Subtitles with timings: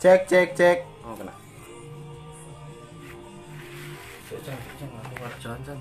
[0.00, 0.78] Cek cek cek.
[1.04, 1.28] Oh kena.
[4.32, 5.78] Cek cek aku ngerjain Chan.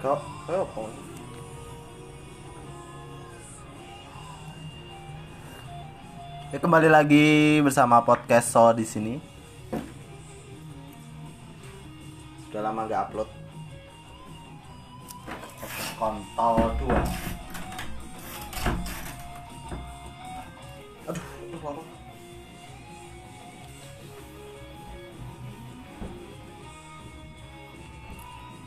[0.00, 0.80] Kok apa?
[6.48, 9.20] Ya kembali lagi bersama podcast So di sini.
[12.48, 13.28] Sudah lama nggak upload.
[16.00, 17.27] Kontol 2.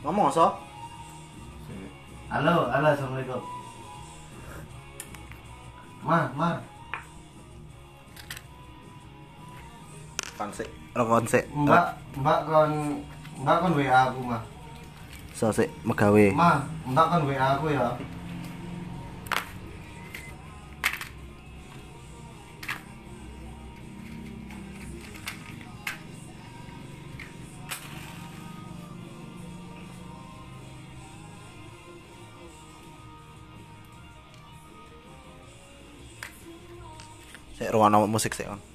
[0.01, 0.49] Ngomong so?
[2.33, 3.41] Halo, halo, assalamualaikum.
[6.01, 6.57] Ma, ma.
[10.41, 10.65] Konse,
[10.97, 11.45] rokon sik.
[11.53, 11.85] Mbak,
[12.17, 12.71] mbak kon,
[13.45, 14.41] mbak kon WA aku ma.
[15.37, 16.33] So sik megawe.
[16.33, 17.93] Ma, mbak kon WA aku ya.
[37.81, 38.70] Sik ruang musik sik, on.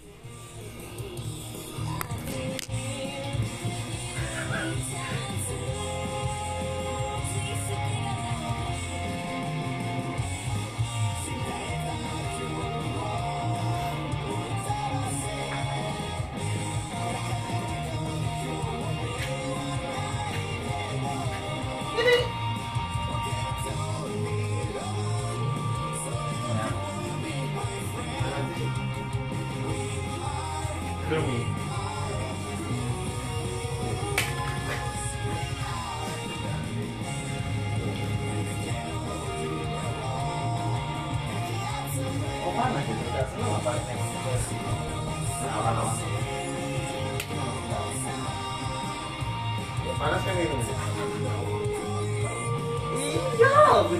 [31.09, 31.47] でもい、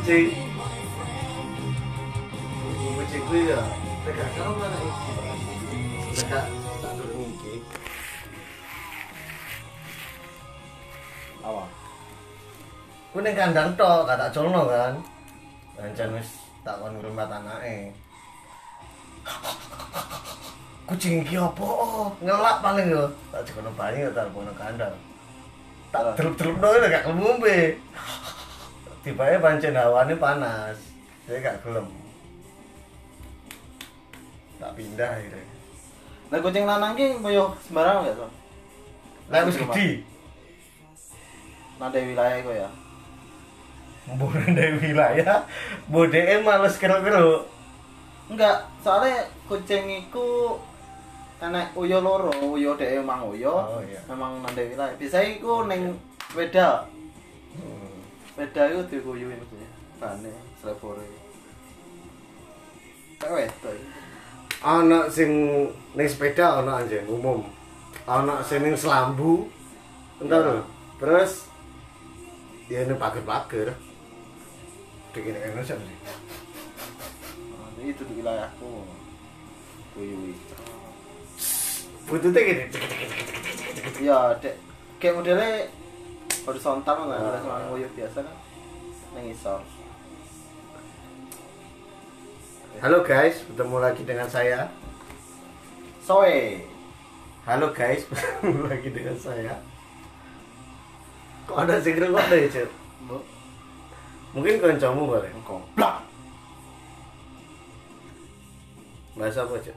[0.07, 0.23] じゃい。
[0.23, 0.46] いや、
[13.37, 14.97] Kandang tok, gak tak colno kan.
[15.77, 17.93] Ancen wis tak kon ngrumat anake.
[20.89, 21.69] Kucing iki opo?
[22.25, 23.05] Ngelak paling yo.
[23.29, 24.97] Tak jokono banyu tak bono kandang.
[25.93, 27.77] Tak delup-delupno ngene gak ngombe.
[29.05, 30.81] Tibae pancen hawane panas.
[31.29, 31.93] Dia gak gelem.
[34.57, 35.45] Tak pindah akhirnya.
[36.33, 38.27] Lah kucing lanang ki koyo sembarang gak, So?
[39.29, 39.89] Lah wis gede.
[41.77, 42.73] Nade wilayah iku ya.
[44.07, 45.43] Mburan dari wilayah,
[45.91, 47.51] bodeke males kero-kero.
[48.31, 50.59] Enggak, soalnya kucing iku
[51.43, 53.55] karena uyo loro, uyo dhek emang uyo.
[53.55, 53.99] Oh, iya.
[54.07, 54.95] Memang nande wilayah.
[54.95, 55.99] Bisa iku ning
[56.31, 56.87] sepeda.
[57.59, 57.99] Hmm.
[58.31, 59.71] Sepeda iku dikuyuhi maksudnya.
[59.99, 61.07] Bane, slepore.
[63.19, 63.71] Tak wedo.
[63.75, 64.07] iki.
[64.65, 65.31] ana sing
[65.93, 67.45] ning sepeda ana anjen umum
[68.09, 69.47] ana sing ning selambu
[70.19, 70.65] entar lho
[70.97, 71.47] terus
[72.73, 73.77] ya ini pager-pager
[75.17, 75.99] dikene Indonesia sih
[77.49, 78.85] Nah, Itu di wilayahku.
[79.93, 80.35] Kuyuhi.
[82.05, 82.65] bututnya gini
[83.97, 84.55] Iya, dek
[84.97, 85.73] kayak modelnya
[86.45, 87.33] horizontal kan, Ah.
[87.33, 87.39] uh.
[87.41, 88.37] sama nguyuh biasa kan.
[89.13, 89.61] Ning isor.
[92.77, 94.69] halo guys bertemu lagi dengan saya
[95.99, 96.61] Soe.
[97.43, 99.55] halo guys bertemu lagi dengan saya
[101.43, 102.69] kok ada sing ngrungok deh cek
[103.03, 103.17] Bu,
[104.37, 105.97] mungkin kancamu boleh goblok.
[109.17, 109.77] bahasa apa cek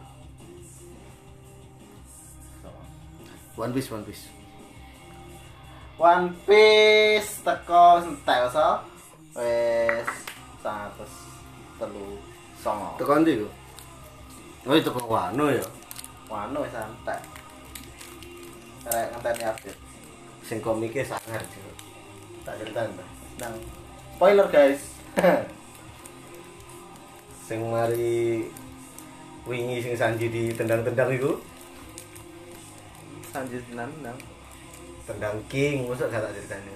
[3.56, 4.28] One Piece One Piece
[5.96, 8.84] One Piece teko entek so.
[9.40, 10.12] Wes
[10.60, 11.08] 100
[11.80, 12.20] telu
[12.60, 13.00] songo.
[13.00, 13.54] tekan ndi kok
[14.68, 15.64] oh itu kok wano ya
[16.28, 17.24] Wano wis entek.
[18.92, 19.80] Rek ngenteni update.
[20.44, 21.64] sing komiknya sangar cek
[22.44, 23.08] tak ceritain ta
[23.40, 23.56] Nang
[24.20, 25.00] spoiler guys.
[27.48, 28.44] sing mari
[29.48, 31.40] wingi sing Sanji ditendang-tendang iku
[33.32, 34.20] Lanjut nang nang.
[35.08, 36.76] tendang King masa gak tak ceritanya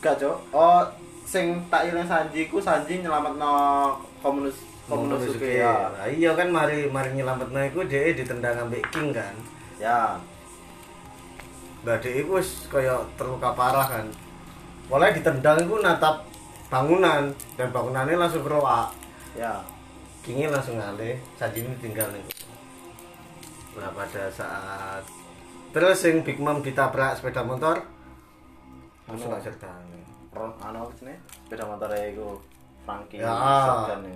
[0.00, 0.36] Gak, Cok.
[0.56, 0.80] Oh,
[1.28, 3.52] sing tak ilang Sanji ku Sanji nyelametno
[4.24, 5.92] komunus Komunosuke ya.
[5.92, 9.36] Nah, iya kan mari mari nyelametno iku dhek ditendang ambek King kan
[9.76, 10.16] Ya.
[11.84, 14.08] Dhek iku wis kaya terluka parah kan
[14.90, 16.26] Mulai ditendang iku natap
[16.66, 18.90] bangunan dan bangunannya langsung keroak
[19.38, 19.62] Ya.
[20.26, 22.24] Kingnya langsung ngalih, Sanji ini tinggal nih.
[23.78, 25.06] Nah pada saat
[25.70, 27.86] terus yang Big Mom ditabrak sepeda motor,
[29.06, 29.70] langsung gak cerita.
[30.34, 31.14] Ron anu sih
[31.46, 32.42] sepeda motor iku
[32.82, 33.30] Frankie Ya.
[33.30, 34.10] shotgun.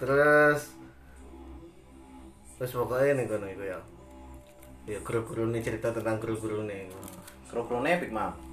[0.00, 0.60] Terus
[2.56, 3.80] terus pokoknya nih kono iku ya.
[4.88, 6.88] Ya guru-guru nih cerita tentang guru-guru nih.
[7.52, 8.45] Kru-krune Big Mom.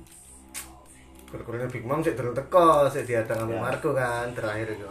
[1.33, 3.61] Guru-gurunya Big Mom sih turun teko, sih diadang sama Ya.
[3.65, 4.85] Marco kan terakhir itu.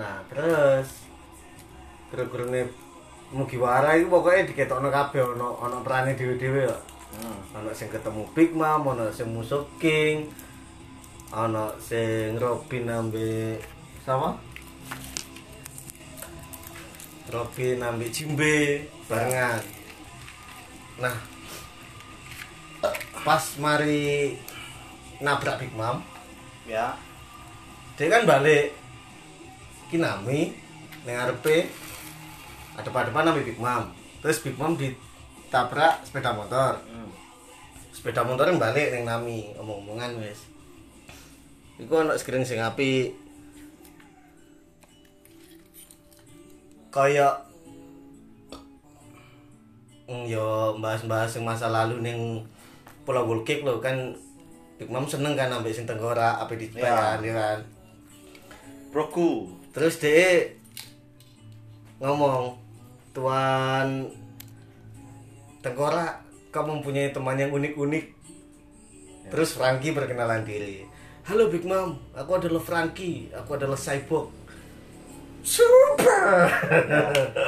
[0.00, 1.04] Nah terus
[2.08, 2.64] guru-gurunya
[3.28, 6.78] Mugiwara itu pokoknya diketokno kabeh ono ono perane dhewe-dhewe ya.
[7.20, 7.60] Hmm.
[7.60, 10.32] Ono sing ketemu Big Mom, ono sing musuh King,
[11.36, 13.60] ono sing Robin ambe
[14.00, 14.32] sama?
[17.28, 19.60] Robin ambe Jimbe barengan.
[21.04, 21.16] Nah,
[23.20, 24.32] pas mari
[25.18, 26.02] nabrak Big Mom,
[26.68, 26.94] Ya.
[27.96, 28.76] dia kan balik
[29.88, 30.52] Kinami
[31.08, 31.72] ning ngarepe
[32.76, 33.90] adep-adepan ambe Big Mom.
[34.20, 36.78] Terus Big Mom ditabrak sepeda motor.
[36.84, 37.08] Hmm.
[37.98, 40.46] sepeda motor yang balik neng nami omong-omongan wis
[41.82, 43.10] iku ana screen sing apik
[46.94, 47.42] kaya
[50.06, 52.46] mm, yo bahas-bahas yang masa lalu neng
[53.02, 54.14] Pulau Gulkik lo kan
[54.78, 57.18] Big Mom seneng kan ambek sing tengkorak apa di Ya.
[57.18, 57.58] ya kan
[58.88, 59.50] Broku.
[59.74, 60.54] terus dia
[61.98, 62.54] ngomong
[63.12, 64.06] tuan
[65.60, 68.06] tengkorak kamu mempunyai teman yang unik-unik
[69.28, 70.86] terus Frankie berkenalan diri
[71.26, 74.32] halo Big Mom aku adalah Frankie aku adalah cyborg
[75.44, 76.48] super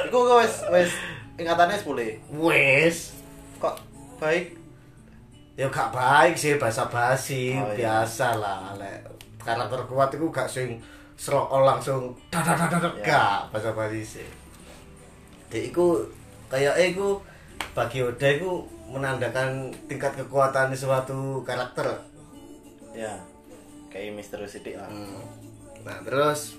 [0.05, 0.91] Iku wis wis
[1.37, 2.11] ingatannya sepuluh.
[2.37, 3.17] wes
[3.57, 3.75] Kok
[4.17, 4.60] baik?
[5.59, 9.03] ya gak baik sih bahasa basi oh, biasa lah lek
[9.43, 10.79] karakter kuat itu gak sing
[11.19, 13.03] serok langsung dah dah dah yeah.
[13.03, 14.27] gak bahasa basi sih
[15.51, 16.07] jadi iku
[16.47, 17.19] kayak eh iku
[17.75, 21.99] bagi Oda iku menandakan tingkat kekuatan suatu karakter
[22.95, 23.17] ya yeah.
[23.91, 25.23] kayak Mister sidik lah hmm.
[25.83, 26.55] nah terus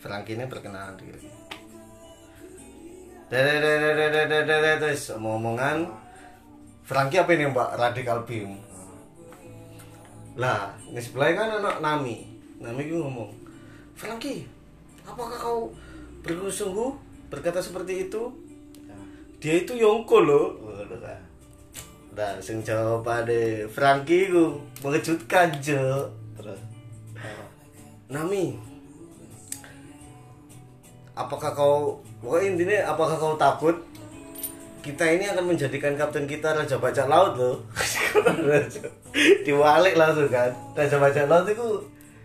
[0.00, 1.28] Frank ini perkenalan diri
[3.28, 6.09] dede, dede, dede, dede, dede, dede, omongan
[6.90, 7.78] Frankie apa ini mbak?
[7.78, 8.58] Radikal beam.
[10.34, 12.26] Lah ini sebelah kan anak Nami.
[12.58, 13.30] Nami itu ngomong
[13.94, 14.42] Frankie
[15.06, 15.60] apakah kau
[16.26, 16.90] bersungguh
[17.30, 18.34] berkata seperti itu?
[19.38, 20.46] Dia itu Yongko loh.
[22.10, 26.58] Nah sing jawabane Frankie ku mengejutkan Jo Terus.
[28.10, 28.58] Nami
[31.14, 33.78] apakah kau pokoknya intinya apakah kau takut
[34.80, 37.56] kita ini akan menjadikan kapten kita raja bajak laut loh.
[39.46, 40.50] Diwalik langsung kan.
[40.72, 41.68] Raja bajak laut itu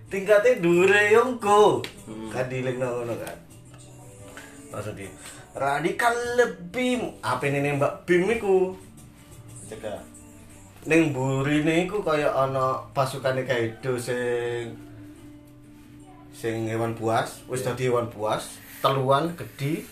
[0.08, 1.84] tingkatnya dure yongko.
[2.08, 2.32] Hmm.
[2.32, 3.38] kan di ngono kan.
[4.72, 5.08] Langsung di
[5.56, 8.76] radikal lebih apa ini nembak bim iku
[9.72, 10.04] Cegah.
[10.86, 14.78] ning burine iku kaya ana pasukane Kaido sing
[16.36, 19.88] sing hewan buas, wis dadi hewan buas, teluan gede,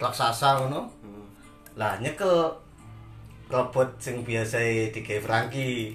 [0.00, 0.95] raksasa ngono.
[1.76, 2.48] Lah nyekel
[3.52, 4.58] robot sing biasa
[4.90, 5.92] digawe Frankie.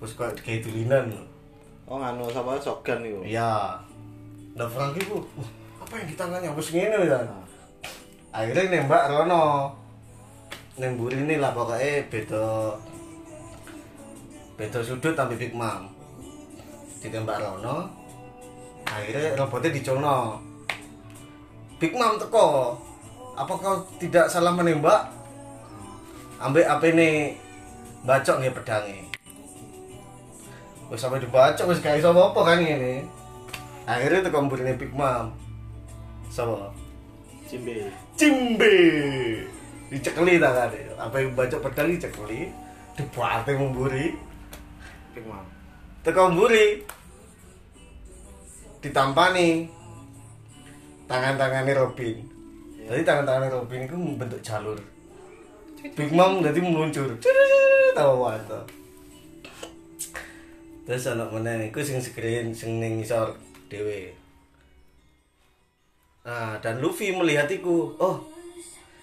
[0.00, 1.06] Wis kok digawe dulinan.
[1.84, 3.20] Oh nganu sama shotgun iku.
[3.28, 3.76] Iya.
[4.56, 5.50] Lah Frankie ku, "Wah,
[5.84, 7.20] apa yang di tangannya wis ngene ya.
[7.20, 7.44] Nah.
[8.32, 9.76] Akhirnya nembak Rono.
[10.80, 12.74] Neng burine lah pokoknya beda
[14.58, 15.86] beda sudut tapi Big Mom.
[17.04, 17.84] Ditembak Rono.
[18.88, 20.40] Akhirnya robotnya dicono.
[21.76, 22.80] Big Mom teko.
[23.34, 25.10] Apa kau tidak salah menembak?
[26.38, 27.34] Ambek apa ini
[28.06, 29.02] bacok nih pedangnya.
[30.92, 33.02] Wis sampai dibacok wis gak iso apa kan ini.
[33.84, 35.34] Akhirnya teko mburine Big Mom.
[36.30, 36.70] Sapa?
[37.50, 37.90] Cimbe.
[38.14, 38.76] Cimbe.
[39.90, 40.94] Dicekeli tangannya.
[40.96, 42.48] Apa yang bacok pedang dicekeli,
[42.96, 44.14] dibate memburi,
[45.12, 45.44] Big Mom.
[46.04, 46.84] teko mburi.
[48.84, 49.68] Ditampani
[51.08, 52.33] tangan-tangannya Robin.
[52.84, 54.76] Jadi tangan-tangannya Robin itu membentuk jalur.
[55.84, 57.16] Big Mom jadi meluncur.
[57.94, 58.40] Tahu wae
[60.84, 63.32] Terus anak mana iku sing screen sing ning ngisor
[63.72, 64.12] dhewe.
[66.24, 68.16] Nah, dan Luffy melihat iku, oh,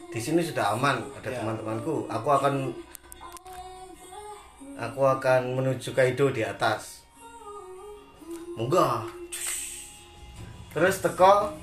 [0.09, 1.37] di sini sudah aman, ada Ya.
[1.41, 2.09] teman-temanku.
[2.09, 2.73] Aku akan
[4.77, 7.05] aku akan menuju Kaido di atas.
[8.57, 9.05] Munggah.
[10.73, 11.53] Terus teko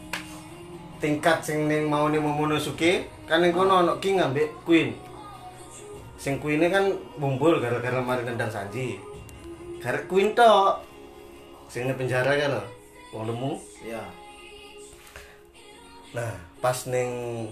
[0.98, 4.94] tingkat sing ning mau ning Momonosuke, kan ning kono ono King ambek Queen.
[6.18, 8.98] Sing Queen kan bumbul gara-gara mari nendang Sanji.
[9.78, 10.88] Gara Queen tok.
[11.68, 12.64] sing ning penjara kan lho
[13.12, 13.52] wong lemu
[13.84, 14.00] Iya.
[16.16, 16.32] nah
[16.64, 17.44] pas ning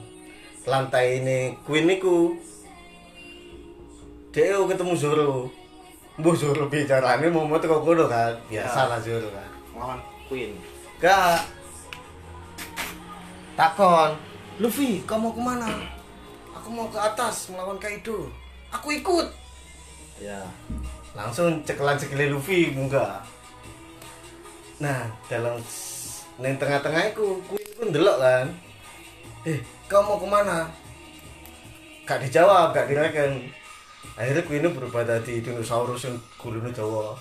[0.64, 2.32] lantai ini Queen niku
[4.32, 5.52] dia ketemu Zoro
[6.16, 10.00] Mbah Zoro bicarane mau mau teko kono kan biasa lah Zoro kan Lawan
[10.32, 10.56] Queen.
[10.96, 11.44] Gak
[13.56, 14.12] Takon
[14.60, 15.68] Luffy, kamu mau ke mana?
[16.52, 18.28] Aku mau ke atas melawan Kaido
[18.68, 19.32] Aku ikut
[20.20, 20.44] Ya.
[21.16, 23.24] Langsung cekelan cekeli Luffy munggah
[24.76, 25.56] Nah, dalam
[26.36, 28.46] Neng tengah-tengah iku Queen pun delok kan
[29.48, 30.68] Eh, kau mau ke mana?
[32.04, 33.40] Gak dijawab, gak direken
[34.20, 37.16] Akhirnya Queen berubah dari dinosaurus yang gurune Jawa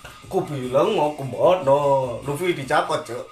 [0.00, 1.76] Aku bilang mau ke mana?
[2.24, 3.24] Luffy dicapot cok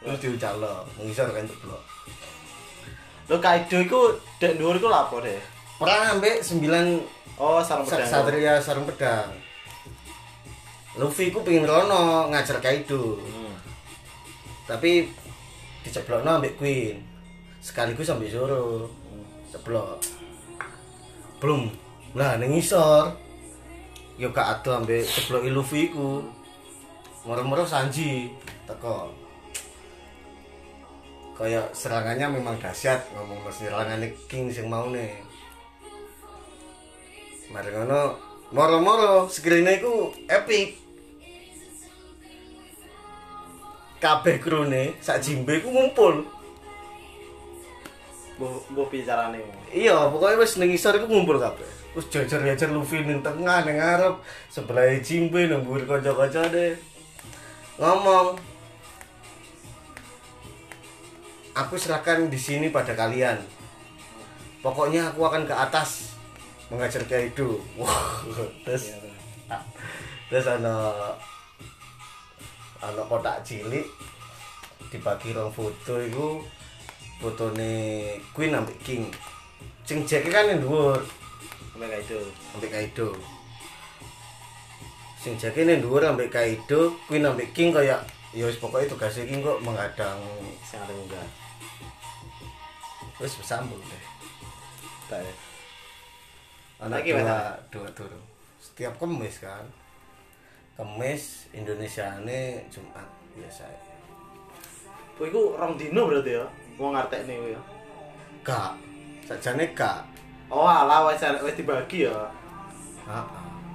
[0.00, 1.82] Terus diucap lo, mengisar kan ceplok
[3.28, 4.00] Lo Kaido iku
[4.36, 5.38] dek dhuwur iku lha apa deh?
[5.76, 6.66] Perang ambek 9
[7.36, 8.10] Oh, sarung Sa- pedang.
[8.10, 9.30] Satria Sarung Pedang.
[10.94, 13.54] Luffy ku pengen rono ngajar Kaido Hmm.
[14.66, 15.08] tapi
[15.80, 17.00] diceblokno ambek Queen.
[17.58, 18.90] Sekaligus ambek Zoro.
[19.48, 20.02] Ceblok.
[21.38, 21.70] Belum.
[22.12, 23.08] Lah ning isor
[24.14, 26.20] yo gak ado ambek cebloki Luffy ku
[27.22, 28.28] moro-moro Sanji
[28.66, 29.08] teko
[31.40, 35.08] kayak serangannya memang dahsyat ngomong serangannya King sing mau nih
[37.48, 40.78] mari ngono moro-moro screen iku epic.
[44.00, 46.24] Kabeh krune sak jimbe ku ngumpul.
[48.40, 49.44] Mbok mbok bicarane.
[49.68, 51.68] iya pokoknya wis ning isor iku ngumpul kabeh.
[51.90, 56.80] Terus jajar-jajar Luffy ning tengah ning ngarep sebelah jimbe nang mburi kanca-kancane.
[57.76, 58.40] Ngomong
[61.54, 63.38] aku serahkan di sini pada kalian.
[64.60, 66.14] Pokoknya aku akan ke atas
[66.70, 68.22] mengajar Kaido wah
[68.62, 68.94] terus
[70.30, 70.94] terus ana
[72.78, 73.82] ana kotak cilik
[74.94, 76.44] dibagi rong foto iku
[77.18, 77.72] fotone
[78.36, 79.08] Queen ambek King.
[79.82, 81.02] Sing jeke kan yang dhuwur.
[81.74, 82.20] Sampai Kaido.
[82.54, 83.10] ambek Kaido
[85.20, 88.00] sing jeke yang dhuwur ambek Kaido Queen ambek King kayak
[88.30, 90.18] ya wis pokoke tugasnya King kok menghadang
[90.62, 91.26] Sing ada enggak.
[93.18, 94.04] wis bersambung deh
[95.10, 95.34] Tak ya.
[96.80, 98.22] anak Lagi dua dua turun
[98.56, 99.66] setiap kemis kan
[100.78, 103.04] kemis Indonesia ini Jumat
[103.36, 103.66] biasa
[105.20, 106.48] Oh, iku rong dino berarti ya.
[106.80, 107.60] Wong ngartekne iku ya.
[108.40, 108.72] gak
[109.28, 110.00] sajane gak
[110.48, 112.16] Oh, alah wis wis dibagi ya.
[113.04, 113.26] Heeh.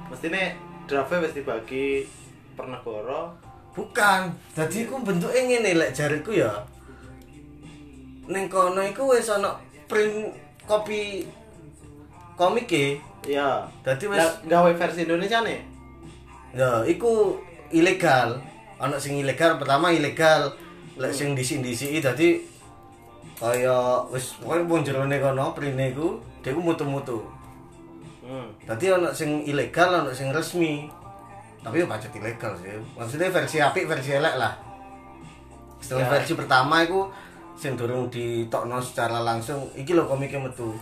[0.10, 0.58] Mestine
[0.90, 2.10] draftnya wis dibagi
[2.58, 3.30] per negara.
[3.76, 6.52] Bukan jadi aku bentuknya ngene lek jariku ya
[8.26, 9.54] ning kono iku wis ana
[9.86, 10.34] print
[10.66, 11.28] kopi
[12.34, 12.88] komik e
[13.26, 13.66] Iya.
[13.82, 15.58] Dadi wis- Lah, gawe versi Indonesia nih.
[16.56, 17.36] ya iku
[17.68, 18.38] ilegal
[18.78, 20.54] ana sing ilegal pertama ilegal
[20.96, 22.40] lek sing disi-disi dadi
[23.36, 27.20] kaya wis pokoke wong jerone kono prine iku dhewe mutu-mutu
[28.26, 28.50] Hmm.
[28.66, 30.90] Dadi ana sing ilegal, ana sing resmi.
[31.66, 32.70] Tapi ya pancet ilegal sih.
[32.94, 34.54] Maksudnya versi apik, versi elek lah.
[35.82, 36.12] Setelah Ya.
[36.14, 37.10] versi pertama iku
[37.58, 40.78] sing durung ditokno secara langsung, iki lho komiknya metu.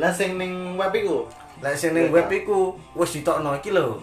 [0.00, 1.28] Lah sing ning web iku.
[1.60, 4.00] Lek sing ning web iku wis ditokno iki lho.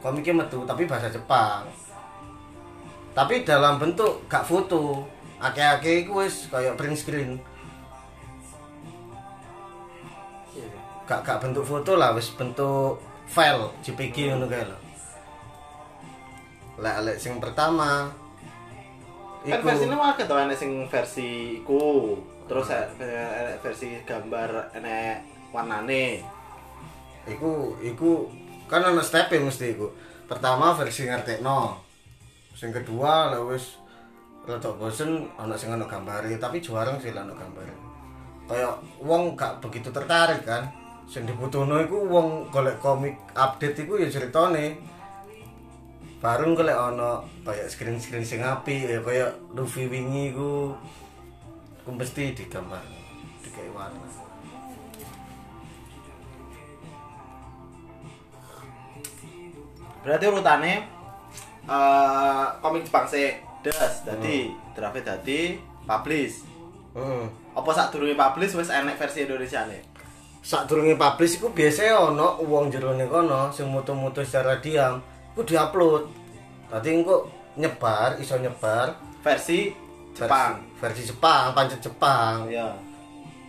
[0.00, 1.68] Komiknya metu tapi bahasa Jepang.
[3.12, 5.04] Tapi dalam bentuk gak foto.
[5.36, 7.30] Ake-ake iku wis kayak print screen.
[10.54, 10.68] Iya.
[11.04, 14.78] gak gak bentuk foto lah wis bentuk file JPG ngono kae lho.
[16.80, 18.08] Lek lek sing pertama
[19.46, 22.16] Kan versine wae to enek sing versi iku.
[22.50, 25.16] Terus eh, enek versi gambar enek
[25.54, 26.24] warnane.
[27.28, 28.24] iku iku
[28.64, 29.86] kan ana step mesti iku.
[30.26, 31.76] Pertama versi ngertekno.
[32.56, 33.78] Sing kedua lek wis
[34.48, 37.72] rada bosen ana sing ana gambare, tapi juareng sih ana gambare.
[38.48, 40.64] Kayak wong gak begitu tertarik kan.
[41.08, 44.76] Sing dibutuhno iku wong golek komik update iku ya ceritane.
[46.20, 50.76] Bareng golek ana kayak screen-screen sing apik ya kayak Luffy wingi iku
[51.88, 52.84] ku mesti digambar
[53.40, 54.04] dikai warna.
[60.04, 60.72] Berarti urutane
[61.64, 63.32] eh komik Jepang sih.
[63.64, 65.56] Das, dadi draftnya dadi
[65.88, 66.44] publish.
[66.92, 67.24] Heeh.
[67.56, 69.87] Apa sak durunge publish wis enek versi Indonesia nih?
[70.42, 75.02] Sadurunge publish iku biasanya ana wong jerone kono sing mutu-mutu secara diam,
[75.34, 76.08] iku diupload.
[76.68, 77.28] Dadi engko
[77.58, 79.74] nyebar, iso nyebar Versi
[80.14, 80.62] Jepang.
[80.78, 82.46] versi, versi Jepang, pancet Jepang.
[82.46, 82.70] Iya.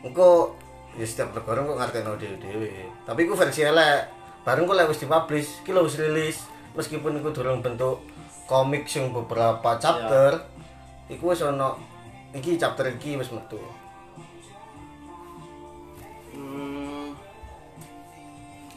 [0.02, 0.58] Engko
[0.98, 2.90] ya setiap negara engko ngartekno dhewe-dhewe.
[3.06, 4.18] Tapi iku versi elek.
[4.44, 6.38] Bareng kok lek wis dipublish, iki lho wis rilis,
[6.74, 8.02] meskipun iku durung bentuk
[8.50, 10.42] komik sing beberapa chapter
[11.10, 11.78] iku wis ono
[12.34, 13.62] iki chapter iki wis metu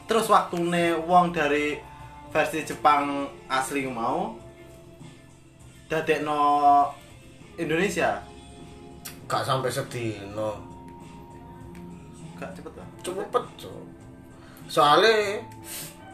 [0.05, 1.79] Terus waktune wong dari
[2.29, 4.37] versi Jepang asli mau
[5.87, 6.41] dadekno
[7.55, 8.25] Indonesia
[9.29, 10.57] gak sampai sedino
[12.37, 12.89] gak cepet lah.
[13.05, 13.85] cepet Cuk.
[14.67, 15.41] soalnya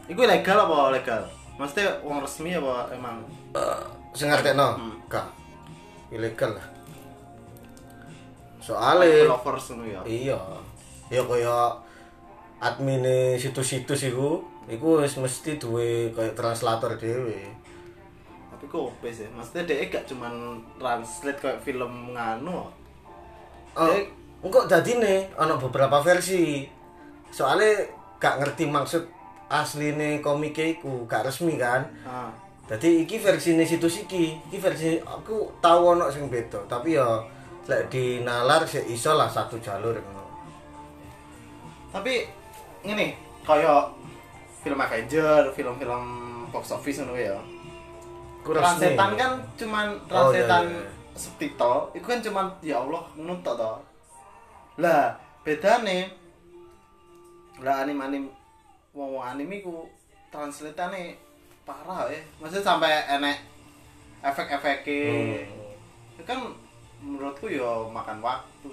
[0.09, 1.21] Iku legal apa legal?
[1.55, 3.23] Maksudnya uang resmi apa emang?
[3.53, 4.95] uh, sing ngertekno Hmm.
[5.07, 5.27] gak
[6.11, 6.67] ilegal lah
[8.59, 10.01] soalnya lovers ngono ya.
[10.03, 10.39] iya
[11.07, 11.57] ya kaya
[12.59, 13.03] admin
[13.39, 17.39] situs-situs iku iku wis mesti duwe kaya translator dhewe
[18.51, 19.23] Tapi kok sih.
[19.31, 22.67] Maksudnya dia gak cuman translate kayak film nganu.
[23.71, 24.11] oh, Dek.
[24.43, 26.67] engko dadine ana beberapa versi
[27.31, 27.87] soalnya
[28.19, 29.03] gak ngerti maksud
[29.47, 32.27] asline komike iku gak resmi kan Ah.
[32.69, 37.17] Jadi iki versine situs iki, iki versi aku tahu ono sing beda, tapi ya
[37.65, 40.21] lek di nalar sih iso lah satu jalur ngono.
[41.89, 42.29] Tapi
[42.85, 43.91] ngene, kayak
[44.63, 46.03] film Avenger, film-film
[46.51, 47.37] box office ngono ya.
[48.43, 48.55] Ku.
[48.55, 51.15] Transetan kan cuman Oh, transetan iya, iya.
[51.15, 53.73] subtitle, itu kan cuman ya Allah ngono tok to.
[54.79, 56.15] Lah, bedane
[57.59, 58.31] lah anim-anim
[58.95, 59.83] wong-wong anime iku
[60.31, 61.19] translateane
[61.67, 62.19] parah ya.
[62.39, 63.37] Maksudnya sampai enek
[64.23, 65.43] efek-efeknya.
[65.43, 66.15] Hmm.
[66.15, 66.39] Itu kan
[67.03, 68.71] menurutku ya makan waktu.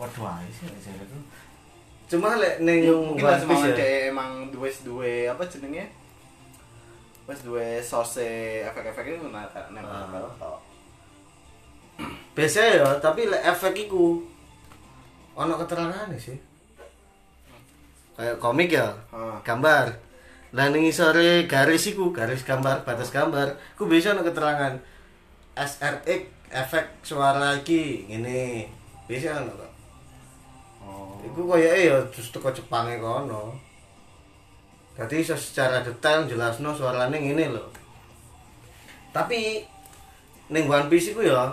[0.00, 1.18] Waduh sih ku.
[2.10, 4.10] Cuma lek ning Ya, mungkin lah semua ya.
[4.10, 5.86] emang duwe duwe apa jenenge
[7.22, 8.26] wes duwe source
[8.66, 10.34] efek-efek itu nah nempel Ah.
[10.34, 10.58] tok.
[12.34, 14.18] Biasa ya, tapi lek efek iku
[15.32, 16.34] ono keterangane sih.
[18.18, 19.38] Kayak komik ya, Ah.
[19.40, 19.94] gambar.
[20.50, 24.74] Lah ning isore garis iku, garis gambar, batas gambar, ku bisa ono keterangan
[25.54, 28.66] SRX efek suara iki ngene.
[29.06, 29.69] Bisa ono kok.
[31.20, 33.52] Iku koyoke ya justru teko Jepange kono.
[34.96, 37.64] Dadi iso secara detail jelasno suarane ngene lho.
[39.12, 39.64] Tapi
[40.48, 41.52] ning One Piece iku ya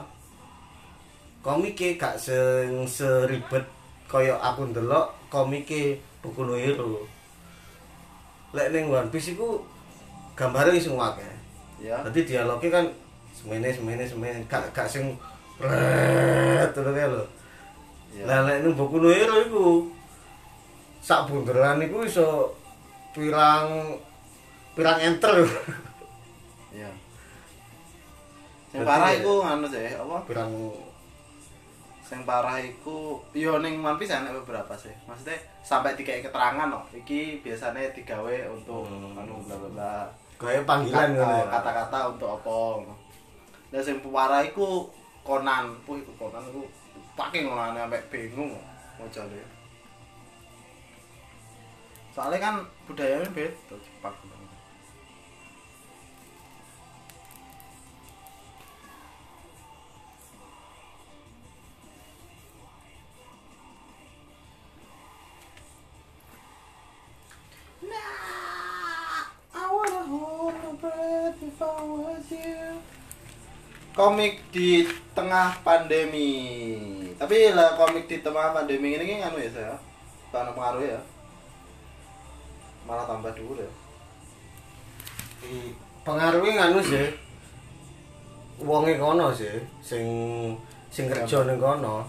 [1.43, 3.63] komike gak sing seribet
[4.08, 7.03] kaya aku ndelok komike buku no Hero.
[8.56, 9.63] Lek ning One Piece iku
[10.36, 11.34] gambare sing akeh.
[11.84, 12.01] Ya.
[12.08, 12.86] Dadi dialognya kan
[13.36, 15.13] semene semene semene gak gak sing
[15.60, 17.23] ret ngono kae lho.
[18.25, 19.65] Lah nek ning buku no iku
[21.03, 22.56] sak bunderan iku iso
[23.13, 23.97] pirang
[24.73, 25.47] pirang enter lho.
[26.73, 26.89] Iya.
[28.71, 30.17] Sing parah iku anu sih, apa?
[30.27, 30.51] pirang
[32.03, 34.95] Sing parah iku yo ning One Piece ana beberapa sih.
[35.06, 36.84] Maksudnya sampai dikai keterangan loh.
[36.95, 39.19] Iki biasanya digawe untuk Hmm.
[39.19, 39.93] anu bla bla bla.
[40.38, 42.86] kayak panggilan ngono kata-kata untuk apa
[43.73, 44.86] dan sing parah iku
[45.25, 46.62] Conan puh iku Conan iku
[47.17, 48.53] pake ngulangnya sampai bingung
[49.01, 49.41] wajahnya
[52.13, 52.56] soalnya kan
[52.89, 54.17] budayanya beda Jepang.
[67.86, 72.96] Nah, I wanna hold my breath if I was you.
[73.97, 74.86] Komik di
[75.17, 76.86] tengah pandemi.
[77.17, 79.75] Tapi lah komik di tengah pandemi ini kan anu ya saya
[80.29, 81.01] karena pengaruh ya?
[82.86, 83.71] Malah tambah dulu ya?
[86.05, 87.10] Pengaruhnya nganu sih.
[88.62, 90.05] Wonge kono sih sing
[90.93, 92.05] sing kerja ning kono.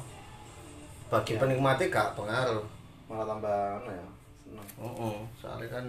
[1.08, 1.40] Bagi Ya.
[1.40, 2.60] penikmatnya gak pengaruh.
[3.08, 4.06] Malah tambah anu ya
[4.44, 4.68] seneng.
[4.76, 5.84] Heeh soalnya kan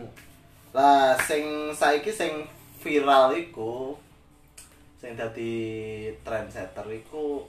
[0.70, 2.46] lah sing saiki sing
[2.80, 3.98] viral iku
[5.00, 5.52] sing dadi
[6.28, 7.48] trendsetter iku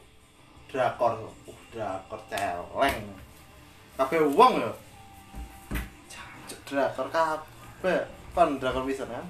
[0.70, 2.98] drakor uh drakor celeng.
[3.98, 4.72] Kabeh wong ya.
[6.06, 8.06] Jancuk, drakor kabeh.
[8.30, 9.26] Kan drakor bisa kan?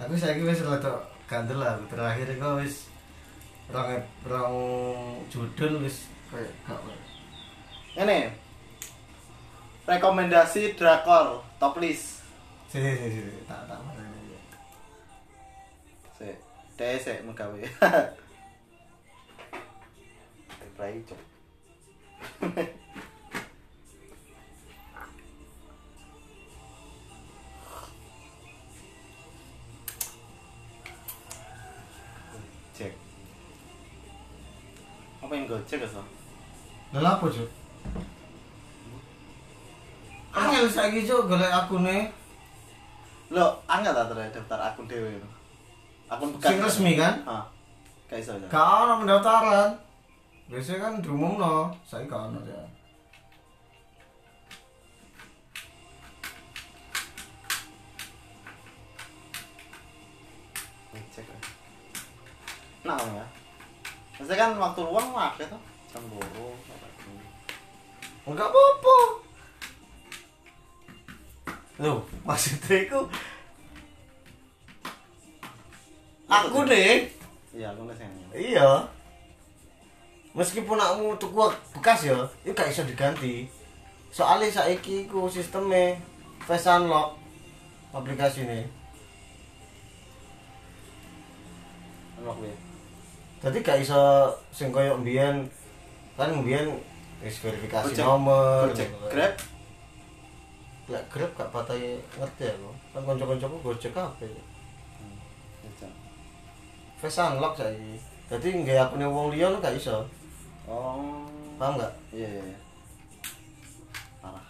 [0.00, 1.76] Aku saiki wis rada gandel lah.
[1.92, 2.88] Terakhir iku wis
[3.68, 4.56] rong rong
[5.28, 6.80] judul wis kayak gak
[7.94, 8.26] ini
[9.86, 12.26] rekomendasi drakor top list.
[12.66, 13.32] Si si si si.
[13.46, 13.78] Tak tak
[16.74, 16.98] marani.
[16.98, 17.60] si deh si megawe
[20.74, 21.20] Prai cok
[32.74, 32.90] Cek.
[35.22, 36.02] Apa yang gojek ya, so?
[36.90, 37.46] Lah apa, Cuk?
[40.34, 42.10] Angel saiki Cuk golek akune.
[43.30, 45.30] lo tak terus daftar akun itu
[46.08, 47.14] akun bekas Sing resmi kan?
[47.24, 47.44] ah
[48.08, 49.70] kayak iso ya Gak ono pendaftaran.
[50.44, 52.60] Biasanya kan diumumno, saya gak ono ya.
[61.14, 61.38] cek ya.
[62.84, 63.26] nah ya
[64.14, 66.54] Maksudnya kan waktu luang pakai tuh jam boro
[68.24, 68.96] Enggak apa-apa.
[71.76, 73.00] Loh, maksudnya itu
[76.36, 77.06] aku deh.
[77.50, 78.68] iya aku yang Iya.
[80.34, 81.38] Meskipun aku tuku
[81.72, 83.46] bekas ya, itu gak bisa diganti.
[84.10, 85.94] Soalnya saiki ku sistemnya
[86.40, 87.14] face unlock
[87.90, 88.66] aplikasi ini.
[92.18, 92.56] unlock ya
[93.40, 94.00] Jadi gak bisa
[94.50, 95.46] sing koyo mbiyen
[96.16, 96.66] kan mbiyen
[97.20, 98.66] wis verifikasi Gojek- nomor.
[98.70, 99.34] Gojek grab
[100.84, 102.68] Lek Grab gak patai ngerti aku.
[102.92, 104.28] Kan kanca-kancaku Gojek kabeh.
[107.00, 107.96] Face unlock saiki.
[108.30, 110.04] Dadi nggih akune wong liya lu gak iso.
[110.64, 111.28] oh
[111.60, 111.92] Paham gak?
[112.10, 112.58] iya iya iya.
[114.18, 114.42] parah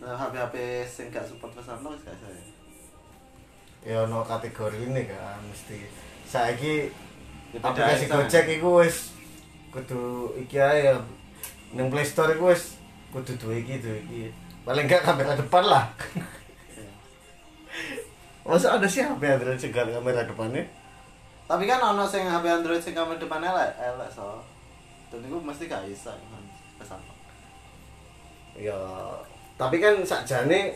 [0.00, 0.54] nah HP HP
[0.86, 2.44] sing gak support pesan lo gak bisa ya
[3.80, 5.88] Ya ono kategori ini kan mesti.
[6.28, 6.92] Saiki
[7.50, 8.06] Ya, aplikasi.
[8.06, 9.10] Gojek iku wis
[9.74, 10.94] kudu iki ae ya.
[11.74, 12.76] Ning Play Store iku wis
[13.10, 14.22] kudu duwe iki duwe iki.
[14.62, 15.84] Paling gak kamera depan lah.
[18.44, 20.64] Masa ada sih HP Android sing kamera depannya?
[21.50, 24.38] tapi kan ono sing HP Android sing kamera depan elek elek so
[25.10, 26.44] dan itu mesti gak bisa kan
[26.78, 27.00] pesan
[28.54, 28.78] Ya,
[29.58, 30.74] tapi kan sakjane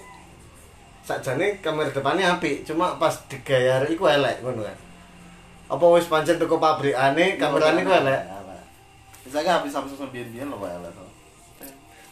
[1.05, 4.79] sakjane kamera depannya apik, cuma pas digayar iku elek ngono kan.
[5.69, 8.23] Apa wis pancen teko pabrikane kamerane iku elek?
[9.25, 10.93] misalnya HP Samsung biyen lo elek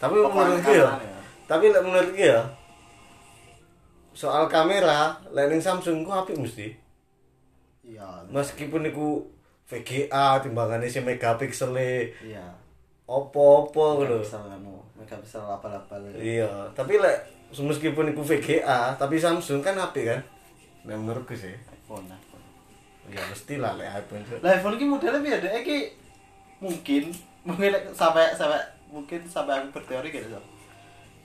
[0.01, 1.21] Tapi menurutku ya, kameranya.
[1.47, 2.41] tapi menurutku ya
[4.13, 6.69] soal kamera, ning Samsung ku apik mesti.
[7.83, 9.27] iya Meskipun iku
[9.67, 11.75] VGA timbangannya si megapiksel
[12.23, 12.47] iya
[13.09, 14.23] opo-opo ngono.
[14.97, 20.21] megapiksel anu apa-apa le Iya, tapi lek meskipun iku VGA, tapi Samsung kan apik kan?
[20.87, 21.53] Nah menurutku sih.
[21.53, 22.45] iPhone iPhone
[23.11, 24.23] Ya mesti lah lek iPhone.
[24.41, 25.79] Lah iPhone ki modelnya biar deh ki
[26.63, 27.11] mungkin
[27.43, 30.41] mungkin like, sampai sampai mungkin sampai aku berteori gitu so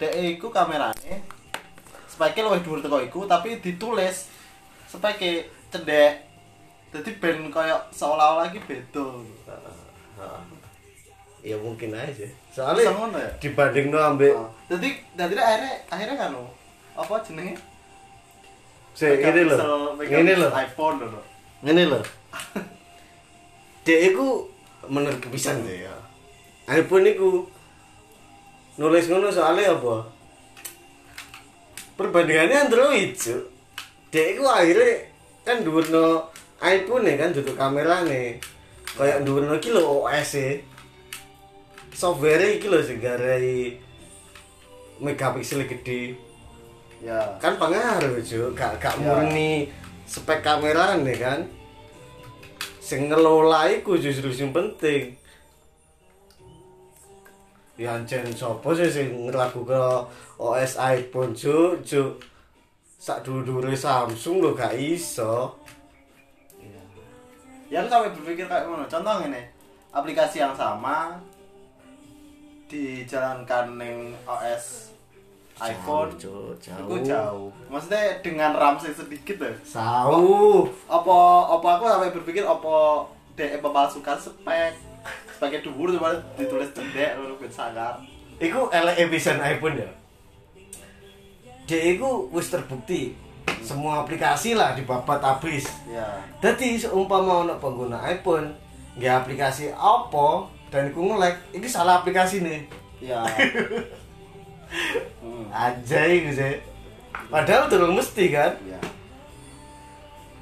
[0.01, 1.21] dek iku kameranya
[2.07, 4.31] speknya lebih dhuwur teko iku tapi ditulis
[4.85, 6.23] speknya cendek
[6.87, 9.03] jadi ben kayak seolah-olah lagi beda.
[11.43, 13.31] Ya mungkin aja Soalnya ngono ya?
[13.37, 14.49] dibanding no ambek Oh.
[14.65, 16.47] jadi jadi akhirnya akhirnya kan lo
[16.93, 17.53] apa jenenge
[18.91, 19.21] sih ini.
[19.21, 20.49] Megapiksel- Ini loh.
[20.49, 21.23] iPhone loh
[21.61, 22.03] Ini loh.
[23.83, 24.49] Dek iku
[24.87, 25.95] menurut kepisan deh ya.
[26.67, 27.45] iPhone iku
[28.75, 29.95] nulis ngono soalnya apa?
[31.97, 33.43] Perbandingannya Android, Cuk.
[34.13, 35.03] Dek iku akhirnya
[35.41, 36.29] kan dhuwurno
[36.61, 38.37] iPhone kan duduk kamerane.
[38.93, 40.49] Kayak dhuwurno iki lho OS e.
[41.91, 43.81] Software iki lho sing garai
[45.01, 46.17] megapiksel gede.
[46.97, 48.57] ya kan pengaruh Cuk.
[48.57, 49.05] gak gak Ya.
[49.05, 49.69] murni
[50.09, 51.45] spek kamera nih kan
[52.81, 55.13] sing ngelola iku justru sing penting
[57.77, 59.83] ya ancen sapa sih sing ngelaku ke
[60.41, 62.17] OS iPhone Cuk Cuk
[62.97, 65.53] sak dulu Samsung lo gak iso.
[67.67, 68.87] Ya aku sampai berpikir kayak mana?
[68.87, 69.43] Contoh ini,
[69.91, 71.19] aplikasi yang sama
[72.71, 74.95] dijalankan neng OS
[75.57, 77.49] iPhone Jauh, Cuk, itu jauh.
[77.67, 79.55] Maksudnya dengan RAM sedikit deh.
[79.65, 80.69] Jauh.
[80.87, 81.17] Apa
[81.59, 83.03] apa aku sampai berpikir apa
[83.37, 84.73] dek memalsukan spek
[85.37, 88.01] sebagai dhuwur cuma ditulis cendek lalu ben sangar.
[88.37, 89.89] Iku elek pisan iPhone ya.
[91.67, 93.13] Dia iku wis terbukti
[93.61, 95.67] semua aplikasi lah dibabat habis.
[95.89, 96.05] Ya.
[96.39, 98.55] Jadi seumpama ono pengguna iPhone
[98.97, 102.59] nggak aplikasi apa dan iku nge-lag, iki salah aplikasi nih.
[102.99, 103.21] Ya.
[105.21, 105.53] hmm.
[105.53, 106.55] Anjay iku sih.
[107.27, 108.53] Padahal durung mesti kan.
[108.65, 108.79] Ya.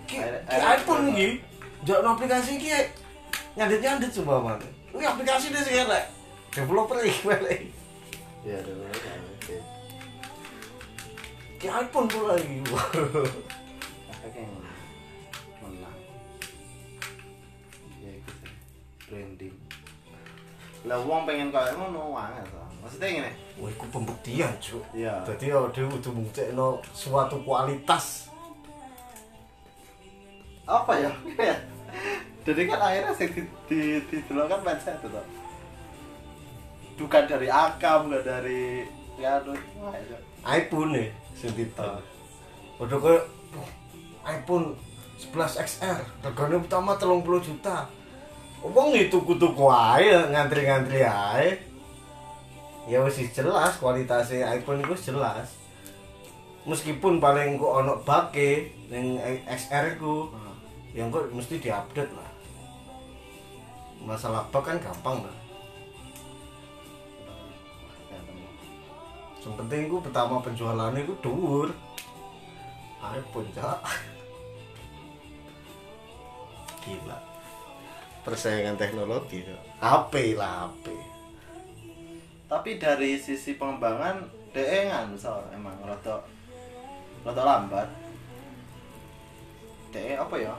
[0.05, 1.27] Ki, ki iPhone iki
[1.85, 2.57] njaluk aplikasi
[3.55, 4.59] iki nyandet-nyandet coba man.
[4.91, 6.11] Iki aplikasi deh sih elek.
[6.51, 7.71] Developer elek.
[8.43, 9.15] Ya, ya.
[11.55, 12.59] Ki iPhone pula iki.
[14.11, 14.59] Efeknya yang
[15.63, 15.97] menang.
[18.03, 18.51] Ya itu sih.
[19.07, 19.55] Branding.
[20.83, 22.59] Lah wong pengen kayak ngono wae to.
[22.83, 23.31] Maksudnya ngene.
[23.55, 24.83] Wah, iku pembuktian, Cuk.
[24.91, 25.23] Iya.
[25.23, 28.27] Dadi ya dhewe kudu mbuktekno suatu kualitas.
[30.67, 31.11] Apa ya?
[32.45, 35.25] Jadi kan akhirnya sing di di di kan mindset itu toh.
[36.95, 39.55] Bukan dari akam, enggak dari Ya aduh.
[39.55, 40.17] Itu.
[40.43, 42.03] iPhone nih sing titel.
[42.77, 43.23] Udah "Wah,
[44.27, 44.75] iPhone
[45.15, 47.87] 11 XR regane pertama 30 juta.
[48.59, 51.55] Wong itu tuku ae ngantri-ngantri ae.
[52.91, 55.55] Ya wis jelas kualitasnya iPhone itu jelas.
[56.65, 60.33] Meskipun paling kok ono bake ning XR ku,
[60.97, 62.24] yang kok mesti diupdate lah.
[64.05, 65.37] Masalah bug kan gampang lah.
[69.41, 71.69] Yang penting ku pertama penjualannya ku dhuwur.
[73.01, 73.81] iPhone cak.
[76.85, 77.17] Gila.
[78.25, 79.45] Persaingan teknologi.
[79.81, 80.85] HP lah HP.
[82.45, 86.25] Tapi dari sisi pengembangan DE kan misal emang rada
[87.21, 87.89] rada lambat.
[89.93, 90.53] DE apa ya?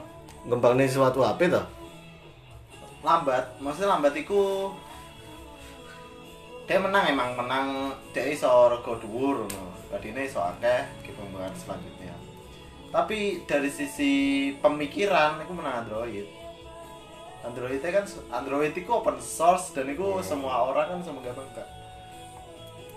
[0.47, 1.76] Ngembangnya suatu HP toh?
[3.05, 4.73] Lambat, maksudnya lambat iku
[6.67, 7.67] dia menang emang menang
[8.11, 9.71] dia iso rego dhuwur ngono.
[9.87, 12.11] Badine iso akeh ke pengembangan selanjutnya.
[12.91, 14.11] Tapi dari sisi
[14.59, 16.27] pemikiran itu menang Android.
[17.45, 21.69] Android itu kan Android itu open source dan itu semua orang kan semua gampang kak.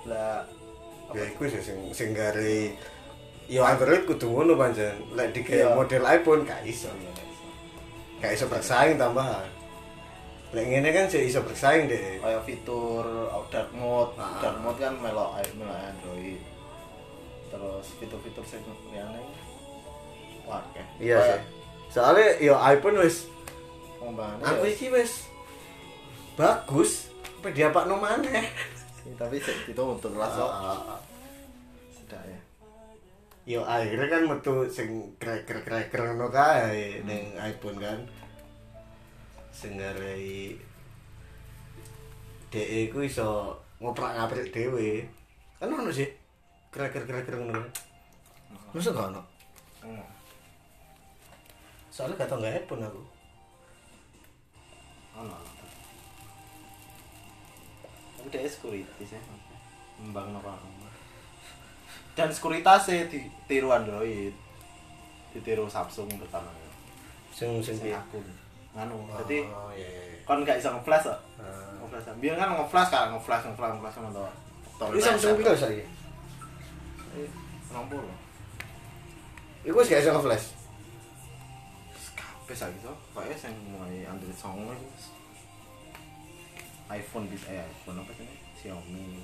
[0.08, 0.42] Lah
[1.10, 2.74] Ya iku sih sing sing gare
[3.50, 4.94] Ya Android kudu ngono pancen.
[5.14, 5.74] Lek di Iya.
[5.74, 6.90] model iPhone gak iso.
[8.18, 9.46] Gak iso bersaing tambahan.
[10.50, 12.18] Lek ngene kan sih iso bersaing deh.
[12.18, 13.06] kayak fitur
[13.50, 14.42] dark mode Ah.
[14.42, 16.38] dark mode kan melok melok Android
[17.50, 19.22] terus fitur-fitur sing liyane
[20.46, 21.40] wah oke Iya sih.
[21.90, 23.26] Soalnya ya iPhone wis
[23.98, 25.26] pengembangannya aku iki wis
[26.34, 27.10] bagus.
[27.40, 28.46] Apa dia pak no maneh?
[29.00, 30.98] sih, tapi sik itu untuk langsung Ah,
[31.90, 32.40] sudah ya
[33.48, 37.98] Yo akhirnya kan metu sing kreker-kreker ngono kae ning iPhone kan.
[39.50, 40.56] Sing ngarai
[42.50, 45.06] DE ku iso ngoprak-ngaprik dhewe.
[45.60, 46.10] Kan ono sih?
[46.74, 47.62] Kreker-kreker ngono.
[48.74, 49.22] Masa gak ono?
[51.90, 53.02] Soalnya gak tau nggak iPhone aku.
[55.20, 55.36] ono.
[58.18, 59.20] Tapi dia security sih
[60.00, 60.56] membang apa
[62.20, 64.34] dan sekuritasnya ditiru Android.
[65.32, 66.50] Ditiru Samsung pertama.
[67.32, 68.26] Sing sing akun
[68.72, 70.02] nganu jadi Oh iya iya.
[70.09, 70.18] iya.
[70.22, 71.74] kon gak bisa nge-flash kok Ah.
[71.76, 74.30] nge-flash biar kan nge-flash kan nge-flash nge-flash nge-flash sama tuh
[74.88, 75.85] Ini Samsung piro saiki?
[77.68, 78.18] nomor loh
[79.61, 80.46] Iku wis gak iso nge-flash.
[82.12, 84.88] kabeh saiki to kayaknya sing mulai Android 9 itu
[86.90, 88.26] iPhone bisa eh iPhone apa sih?
[88.56, 89.22] Xiaomi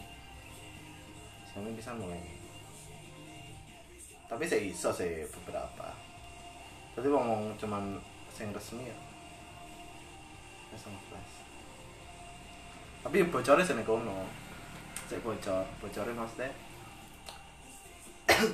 [1.44, 2.22] Xiaomi bisa mulai
[4.24, 5.87] tapi saya iso sih beberapa
[6.92, 7.94] tapi ngomong cuman
[8.28, 8.96] sing resmi ya
[10.76, 11.36] bisa nge-flash
[13.06, 14.26] tapi bocornya sih kono
[15.06, 15.62] cek bocor.
[15.78, 16.50] Bocornya maksudnya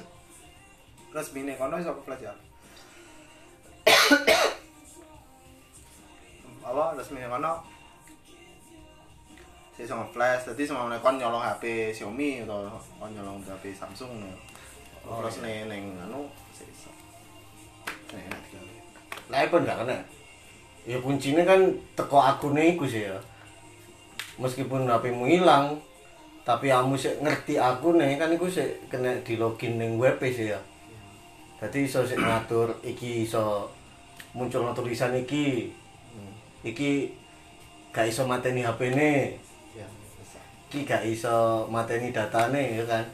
[1.16, 2.37] resmi nih kono iso ke-flash ya
[6.68, 7.64] apa resmi nih kono?
[9.72, 10.52] Saya iso nge-flash.
[10.52, 12.68] Jadi semua kon nyolong HP Xiaomi atau
[13.00, 14.20] kon nyolong HP Samsung.
[14.20, 14.37] Nih
[15.02, 16.70] Oh, terus nih neng anu saya
[18.22, 18.74] enak digawe.
[19.35, 19.98] Lah iPhone gak kena.
[20.83, 23.16] Ya kuncinya kan teko akune iku sih ya.
[24.40, 25.79] Meskipun HP-mu hilang,
[26.42, 30.61] tapi kamu sih ngerti akune kan iku sih kena di login ning web sih ya.
[31.62, 33.71] Dadi iso sik ngatur iki iso
[34.35, 35.71] muncul tulisan iki.
[36.62, 37.11] Iki
[37.90, 40.38] gak iso mateni ya bisa
[40.71, 43.05] Iki gak iso mateni datane ya kan.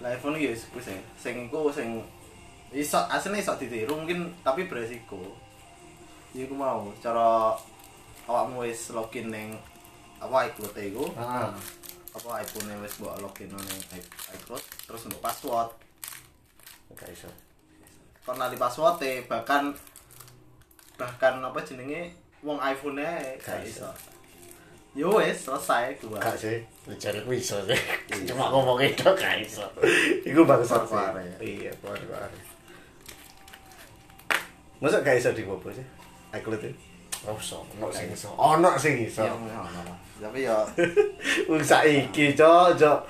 [0.00, 2.00] lah iPhone ya wis wis ya sing iku sing
[2.72, 5.20] iso asline iso ditiru mungkin tapi beresiko
[6.30, 7.54] ya iku mau cara
[8.24, 9.48] awakmu wis login ning
[10.18, 11.50] apa iCloud e iku Ah.
[12.10, 15.70] apa iPhone wis mbok login ning i- iCloud terus untuk password
[16.92, 17.30] Gak iso.
[18.20, 19.70] kon lali password e bahkan
[20.94, 22.12] bahkan apa jenenge
[22.42, 23.90] wong iPhone-e gak Gak iso iso.
[24.92, 26.58] yo wis selesai gua Gak sih,
[26.96, 27.78] cari ku iso sih.
[28.26, 29.62] Cuma ngomong itu gak iso.
[30.26, 30.98] Iku bangsa sih.
[30.98, 31.36] Ya.
[31.38, 32.26] Iya, keluar-keluar.
[34.80, 35.86] Masa gak iso di gopo sih?
[37.28, 38.28] Ono sing iso.
[38.38, 39.24] Ono sing iso.
[39.26, 39.98] Ngono.
[40.20, 40.60] tapi ya
[41.48, 43.00] Wong saiki, Cok, Cok.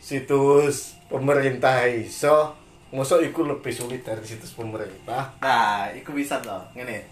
[0.00, 2.56] Situs pemerintah iso.
[2.90, 5.30] Masa iku lebih sulit dari situs pemerintah?
[5.38, 6.64] Nah, iku bisa loh.
[6.74, 7.06] Ngene.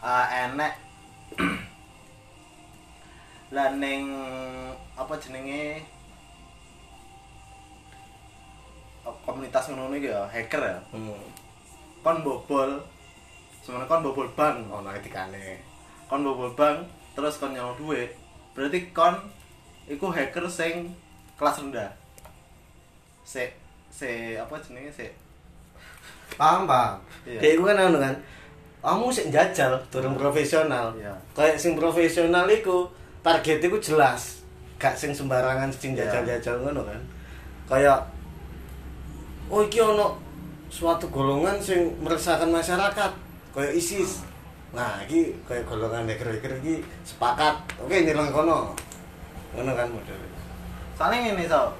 [0.00, 0.72] Eh enek
[3.54, 4.06] lah ning
[4.94, 5.82] apa jenenge
[9.26, 10.78] komunitas ngono iki ya, hacker ya.
[10.90, 11.22] Hmm.
[12.02, 12.80] Kon bobol.
[13.70, 14.66] Sebenarnya kon bobol bank.
[14.66, 15.62] Ono etikane.
[16.10, 16.82] Kon bobol bank
[17.14, 18.10] terus kon nyolong duit.
[18.50, 19.14] Berarti kon
[19.86, 20.90] iku hacker sing
[21.38, 21.90] kelas rendah
[23.22, 23.46] se
[23.90, 25.06] se apa jenenge se
[26.38, 27.40] paham paham Iya.
[27.42, 28.14] dia itu kan anu kan
[28.80, 31.10] kamu sih jajal turun profesional Iya.
[31.34, 32.86] kayak sing profesional iku
[33.24, 34.44] target iku jelas
[34.78, 36.06] gak sing sembarangan sing Iya.
[36.06, 37.00] jajal-jajal ngono kan
[37.66, 37.98] kayak
[39.50, 40.18] oh iki ono
[40.70, 43.10] suatu golongan sing meresahkan masyarakat
[43.52, 44.26] kayak ISIS.
[44.70, 47.58] Nah iki kayak golongan hacker-hacker iki sepakat.
[47.82, 48.74] Oke nyerang kono.
[49.54, 50.40] Ngono kan modelnya
[51.00, 51.72] soalnya ini so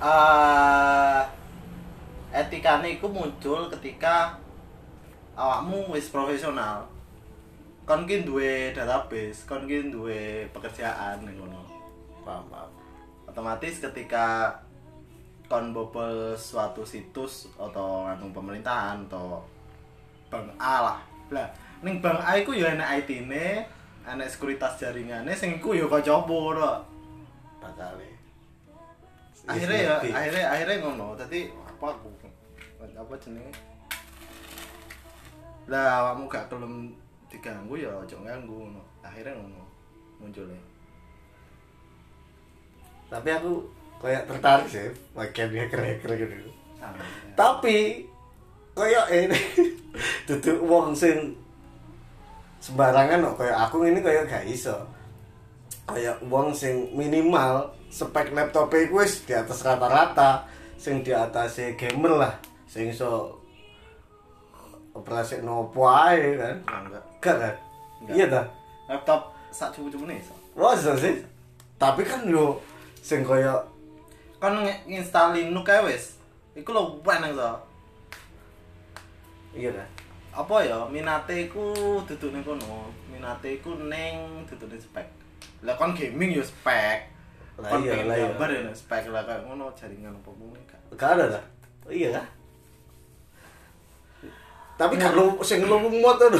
[0.00, 1.20] eh
[2.32, 4.32] etikane iku muncul ketika
[5.36, 6.88] awakmu wis profesional.
[7.84, 11.60] Kon ki duwe database kon ki duwe pekerjaan ning ngono
[12.24, 12.72] paham paham.
[13.28, 14.56] Otomatis ketika
[15.44, 19.44] kon bobol suatu situs atau nganu pemerintahan atau
[20.32, 20.98] bank A lah.
[21.28, 21.48] Lah
[21.84, 23.68] ning bank A iku ya enak IT-ne
[24.08, 26.80] enak sekuritas jaringannya sing iku ya kocok ora?
[27.60, 28.00] Bakal
[29.42, 31.06] akhirnya ya akhirnya akhirnya ngono.
[31.18, 32.08] Tadi apa aku?
[32.82, 33.52] Apa jenenge?
[35.70, 36.94] Lah awakmu gak kelem
[37.30, 38.82] diganggu ya aja ganggu ngono.
[39.04, 39.62] Akhirnya ngono
[40.22, 40.58] munculnya.
[43.10, 43.66] Tapi aku
[44.00, 46.34] kayak tertarik sih bagian hacker-hacker gitu.
[46.80, 47.06] Sama ya.
[47.38, 48.08] tapi
[48.74, 49.38] kayak ini
[50.26, 51.34] duduk wong sing
[52.62, 54.76] sembarangan kok kayak aku ini kayak gak iso.
[55.82, 60.46] Kayak wong sing minimal spek laptop iku wis di atas rata-rata
[60.78, 62.34] sing di atas gamer lah
[62.70, 63.42] sing iso
[64.94, 66.56] operasi nopo ae kan.
[66.70, 67.54] Enggak gak
[68.02, 68.46] kan iya dah
[68.86, 70.34] laptop sak cupu-cupu nih so.
[70.54, 71.18] masa sih.
[71.76, 72.62] Tapi kan yo
[73.02, 73.66] sing kayak
[74.38, 74.54] kan
[74.86, 76.04] nginstal Linux kae wis.
[76.54, 77.72] Iku lho enak so
[79.52, 79.88] iya dah
[80.32, 85.08] apa ya minate iku duduk ning kono minate iku ning duduk ning spek
[85.60, 87.12] lah kon gaming ya spek
[87.60, 88.32] Lah iya, lah iya.
[88.32, 90.64] gambar ya spek lah kayak ngono jaringan apa mungkin
[90.96, 91.44] gak ada dah.
[91.92, 92.26] Iya lah.
[94.80, 96.32] Tapi kan lu sing lu muat tuh.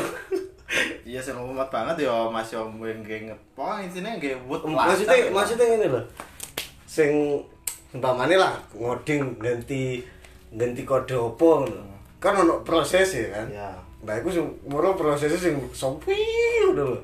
[1.04, 5.86] iya sing umat banget ya Mas yo nggih pokoknya intinya nggih wood Maksudnya maksudnya ngene
[5.92, 6.00] lho.
[6.88, 7.12] Sing
[7.92, 10.00] umpamane lah ngoding ganti
[10.56, 11.91] ganti kode opo ngono.
[12.22, 13.46] Kan ono proses ya kan.
[13.50, 13.70] ya
[14.02, 16.14] Nah, iku sing moro prosesnya sing sopi
[16.74, 16.98] udah lho.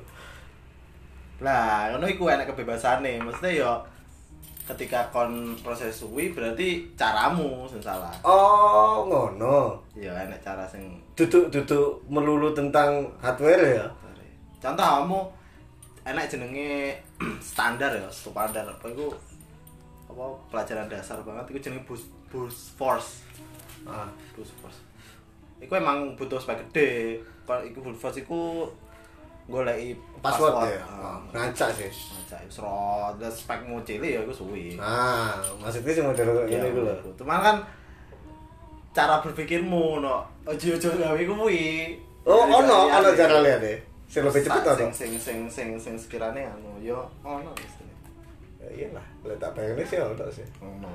[1.39, 3.19] lah ngono iku enak kebebasane.
[3.23, 3.71] Maksudnya yo
[4.67, 8.11] ketika kon proses suwi berarti caramu sing salah.
[8.27, 9.79] Oh, ngono.
[9.95, 13.87] ya enak cara sing Duduk duduk melulu tentang hardware ya.
[14.59, 15.19] contoh kamu
[16.03, 16.99] enak jenenge
[17.39, 18.63] standar ya standar.
[18.67, 19.07] Apa itu
[20.11, 21.55] apa pelajaran dasar banget?
[21.55, 23.23] Itu jenenge boost boost force.
[23.87, 24.88] Ah, boost force
[25.59, 28.69] Iku emang butuh spek gede kalau iku boost force iku
[29.49, 30.77] goleki password, ya.
[30.85, 31.89] Ah, Ngancak sih.
[31.89, 36.79] Ngancak serot dan spek ngocili ya iku suwi Nah, maksudnya sing model Iya, ngene iku
[36.85, 36.93] lho.
[37.17, 37.57] Cuman kan
[38.93, 41.97] cara berpikirmu no ojo-ojo gawe kuwi.
[42.29, 43.19] Oh, ono kalian ono iki.
[43.25, 43.77] cara lihat deh.
[44.05, 44.77] Sing lebih cepet ono.
[44.77, 47.97] Sing sing sing sing sing sekirane anu yo ono istilahnya.
[48.61, 50.45] Ya iyalah, lek tak bayangin sih ono sih.
[50.61, 50.93] Ono.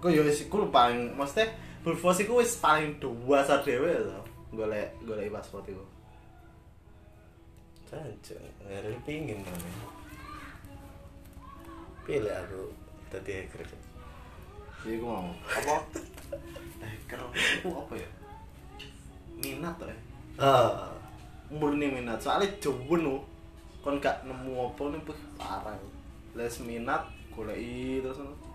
[0.00, 4.20] Iku yo wis paling mesti Bulfos iku wis paling dua sa dhewe to.
[4.56, 5.84] Golek golek paspor iku.
[7.88, 8.36] Cancuk,
[8.68, 9.56] ngeri pingin kan.
[12.04, 12.62] Pilih aku
[13.08, 13.62] tadi hacker.
[13.64, 15.76] Jadi iku mau apa?
[16.78, 18.08] Eh, kero iku apa ya?
[19.42, 19.98] Minat to ya.
[20.38, 20.94] Ah,
[21.50, 23.26] murni minat soalnya jauh no
[23.82, 25.02] kon gak nemu apa nih
[25.34, 25.74] parah
[26.38, 27.02] les minat
[27.34, 28.47] goleki terus ngono.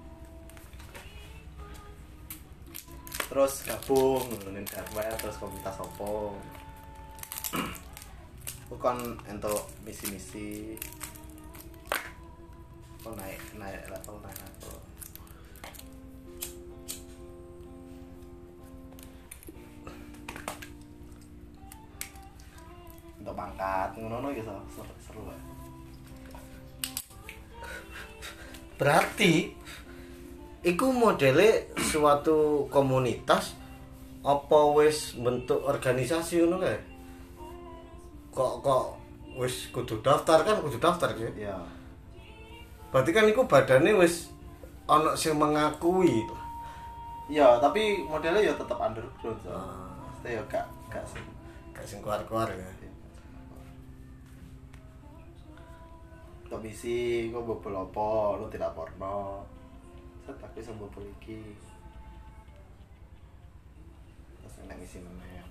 [3.34, 6.38] Terus gabung ngene hardware terus komunitas opo
[8.69, 10.78] bukan untuk misi-misi.
[13.02, 14.78] Kok naik naik level naik level.
[23.17, 25.41] Untuk pangkat ngono gitu seru, seru lah.
[28.77, 29.58] Berarti
[30.64, 33.54] iku modele suatu komunitas
[34.24, 36.80] apa wis bentuk organisasi ngono kae?
[38.32, 38.86] Kok kok
[39.36, 41.52] wis kudu daftar kan kudu daftar ya.
[41.52, 41.58] ya
[42.90, 44.32] Berarti kan iku badane wis
[44.88, 46.24] ana sing mengakui.
[47.32, 49.52] ya tapi modelnya ya tetap underground so.
[49.52, 49.92] Ah.
[50.24, 51.20] Ya gak gak sih
[51.76, 52.68] Gak sing keluar-keluar ya.
[56.54, 59.42] untuk misi gue bobol apa lu tidak porno
[60.24, 61.36] set aku bisa bobol iki
[64.40, 65.44] terus enak misi meneh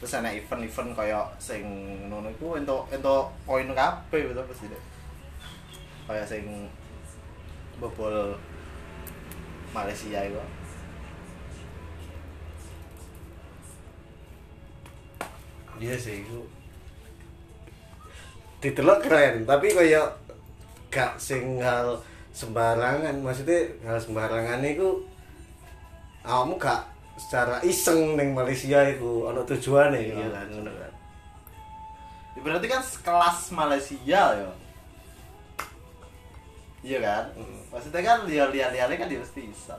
[0.00, 1.68] terus enak event-event kayak sing
[2.08, 4.82] ngono iku entuk entuk poin kabeh gitu pasti deh
[6.08, 6.72] kayak sing
[7.76, 8.38] bobol
[9.76, 10.40] Malaysia itu
[15.78, 16.40] iya sih itu
[18.64, 20.27] ditelok keren tapi kayak
[20.88, 22.00] gak sing hal
[22.32, 23.14] sembarangan.
[23.20, 25.04] Maksudnya hal sembarangan itu
[26.22, 26.82] kamu gak
[27.18, 30.14] secara iseng neng Malaysia itu ono tujuannya Iya.
[30.14, 30.46] iya kan.
[30.54, 30.92] ngono kan.
[32.36, 33.98] Ya, berarti kan kelas Malaysia
[34.38, 34.46] ya
[36.78, 37.24] iya kan?
[37.34, 37.58] Hmm.
[37.74, 39.74] maksudnya kan lihat-lihat kan dia mesti bisa.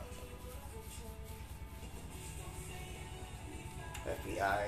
[4.04, 4.68] FBI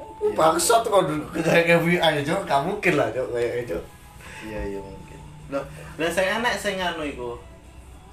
[0.00, 0.32] Iya.
[0.32, 1.04] bangsat kok
[1.44, 2.40] kayak FBI cok.
[2.48, 3.78] Gak mungkin lah cok kayak itu
[4.48, 4.80] iya iya
[5.50, 5.64] loh
[5.98, 7.30] lah saya enak saya nganu iku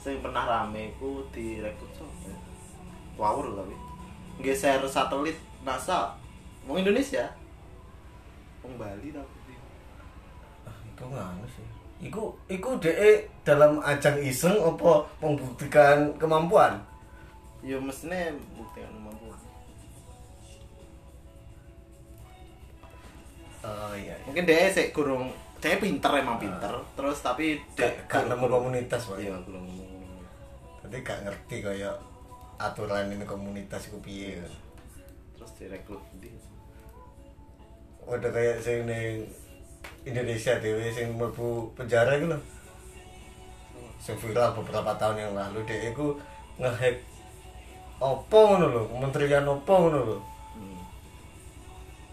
[0.01, 2.05] saya pernah rame iku direkrut so
[3.17, 3.73] wawur tapi.
[4.45, 5.33] Geser satelit
[5.65, 6.13] NASA.
[6.69, 7.25] Mau Indonesia.
[8.61, 9.57] Mau Bali tapi
[10.69, 11.65] Ah, itu nganu sih.
[11.97, 16.77] Iku, iku DE dalam ajang iseng apa membuktikan kemampuan?
[17.65, 19.33] ya mestinya bukti kan mampu
[23.67, 24.15] Oh iya.
[24.23, 29.09] mungkin dia sih kurang dia pinter emang pinter terus tapi Gak, dia gak nemu komunitas
[29.09, 29.17] pak.
[29.17, 29.89] iya ngomong
[30.85, 31.97] Tapi gak ngerti kayak
[32.57, 34.39] aturan ini komunitas iku piye.
[35.35, 36.29] terus direkrut di
[38.07, 39.27] Udah kayak sing ning
[40.07, 42.39] Indonesia dewe sing mlebu penjara iku lho.
[43.99, 46.15] Sing viral beberapa tahun yang lalu DE iku
[46.55, 47.03] ngehack
[47.99, 50.17] opo ngono lho, kementerian opo ngono lho.
[50.55, 50.79] hmm.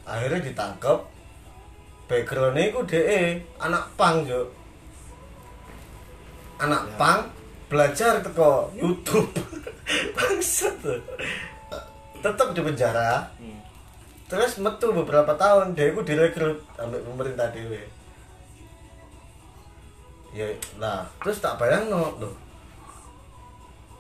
[0.03, 1.14] akhirnya ditangkap
[2.05, 3.23] backgroundnya itu DE
[3.57, 4.49] anak pang jo
[6.57, 6.97] anak Ya.
[7.01, 7.21] pang
[7.67, 9.33] belajar teko YouTube
[10.17, 10.77] bangsat
[12.21, 13.61] tetap di penjara Hmm.
[14.25, 17.83] terus metu beberapa tahun dia itu direkrut sampai pemerintah dewe
[20.33, 20.49] ya
[20.79, 22.35] lah terus tak bayang no loh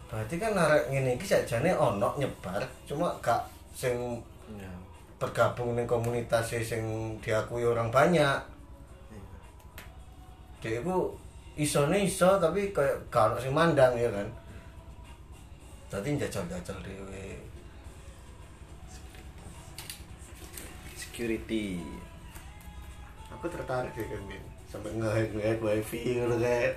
[0.08, 3.42] berarti kan arek ngene iki sakjane ono nyebar cuma gak
[3.74, 4.22] sing.
[5.24, 6.84] Bergabung dengan komunitas sing
[7.24, 8.38] diakui orang banyak.
[10.60, 10.96] Dia itu
[11.56, 14.28] isone iso tapi kayak ono sing mandang ya kan?
[15.88, 17.40] Tadi jajal-jajal dewe
[20.92, 21.80] security.
[23.32, 24.22] Aku tertarik sih kan
[24.74, 26.74] sampai ngehack ngehack wifi gitu kayak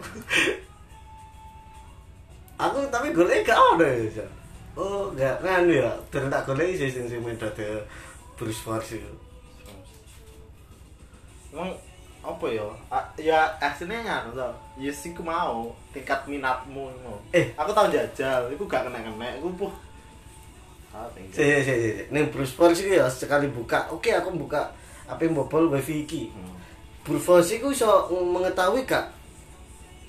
[2.62, 4.26] aku tapi gue gak ada ya
[4.78, 5.90] oh gak kan ya.
[6.14, 7.82] Ternyata gue sih sing sing metode
[8.38, 9.14] Bruce Force itu.
[11.50, 11.74] Emang
[12.22, 12.62] apa ya?
[12.88, 14.54] A- ya aslinya nganu tau.
[14.78, 17.50] Ya sih aku mau tingkat minatmu mau Eh.
[17.56, 19.74] aku tahu jajal aku gak kena kena aku puh.
[20.94, 24.70] Ah tinggal si si si nih Bruce Force itu ya sekali buka oke aku buka
[25.08, 26.30] apa yang bobol wifi iki.
[26.30, 26.54] Hmm.
[27.02, 29.08] Bruce Force itu bisa mengetahui gak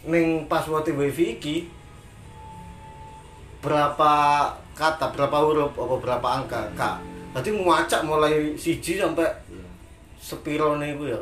[0.05, 1.57] neng password wifi iki
[3.59, 4.13] berapa
[4.75, 6.97] kata berapa huruf apa berapa angka kak
[7.33, 9.67] berarti ngacak mulai siji sampai Iya.
[10.19, 11.21] sepiro nih gue ya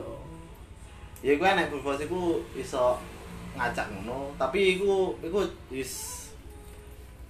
[1.25, 2.97] ya gue enak berpuasa iku iso
[3.57, 5.43] ngacak ngono tapi iku iku
[5.73, 6.27] is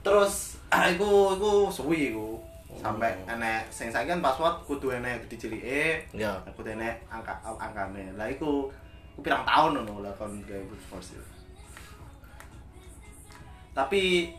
[0.04, 0.60] terus
[0.94, 2.38] iku iku suwi iku.
[2.76, 6.36] Sampai enek sing saiki kan password kudu enek gede cilike ya.
[6.52, 8.12] kudu enek angka angkane.
[8.20, 8.68] Lah iku
[9.16, 10.60] iku pirang tahun ngono lah kon gawe
[10.92, 11.16] force
[13.76, 14.32] tapi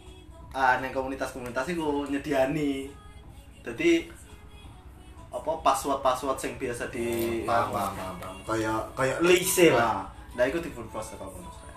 [0.50, 2.90] ah neng komunitas-komunitas iku nyediani.
[3.62, 4.10] Jadi
[5.38, 7.06] apa password-password sing biasa di
[7.46, 8.36] paham paham paham paham.
[8.46, 10.06] kayak kayak lise lah
[10.38, 11.74] Nah, nah itu di brute force kalau menurut saya.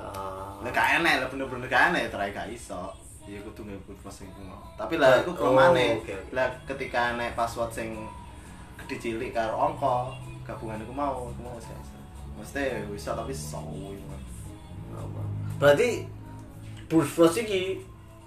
[0.00, 0.56] Ah.
[0.64, 2.88] Lah gak enak lah bener-bener gak enak terai gak iso.
[3.28, 4.56] Ya kudu nge brute force sing ngono.
[4.74, 6.00] Tapi lah Oh, kelemahannya.
[6.00, 6.32] oke, oke.
[6.32, 7.88] Lah ketika enek password sing
[8.80, 11.76] gede cilik karo angka, gabungan iku mau, iku mau sih.
[12.40, 14.00] Mesti bisa tapi suwi.
[15.60, 16.08] berarti
[16.88, 17.76] Bruce Force ini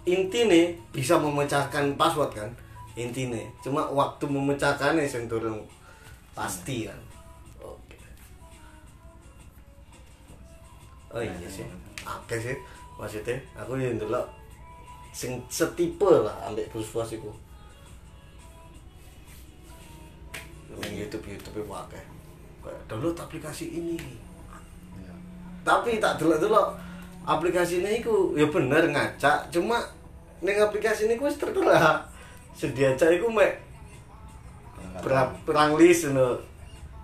[0.05, 2.49] intine bisa memecahkan password kan
[2.93, 3.49] intine.
[3.61, 5.57] Cuma waktu memecahkannya yang turun.
[6.33, 6.97] Pasti kan
[7.61, 7.97] oke.
[11.13, 11.65] Oh iya sih.
[12.05, 12.57] oke sih.
[12.97, 14.21] Maksudnya aku yang dulu
[15.13, 17.29] sing setipe lah ambek Force itu
[20.81, 22.03] yang YouTube YouTube itu akeh.
[22.65, 23.97] Kayak download aplikasi ini.
[24.97, 25.13] Iya.
[25.61, 26.61] tapi tak dulu dulu
[27.25, 29.53] aplikasinya itu ya bener ngacak.
[29.53, 29.85] Cuma
[30.41, 32.12] neng aplikasi ini wis tertera
[32.53, 33.59] sedia cak iku mek.
[35.01, 36.37] Berapa perang list no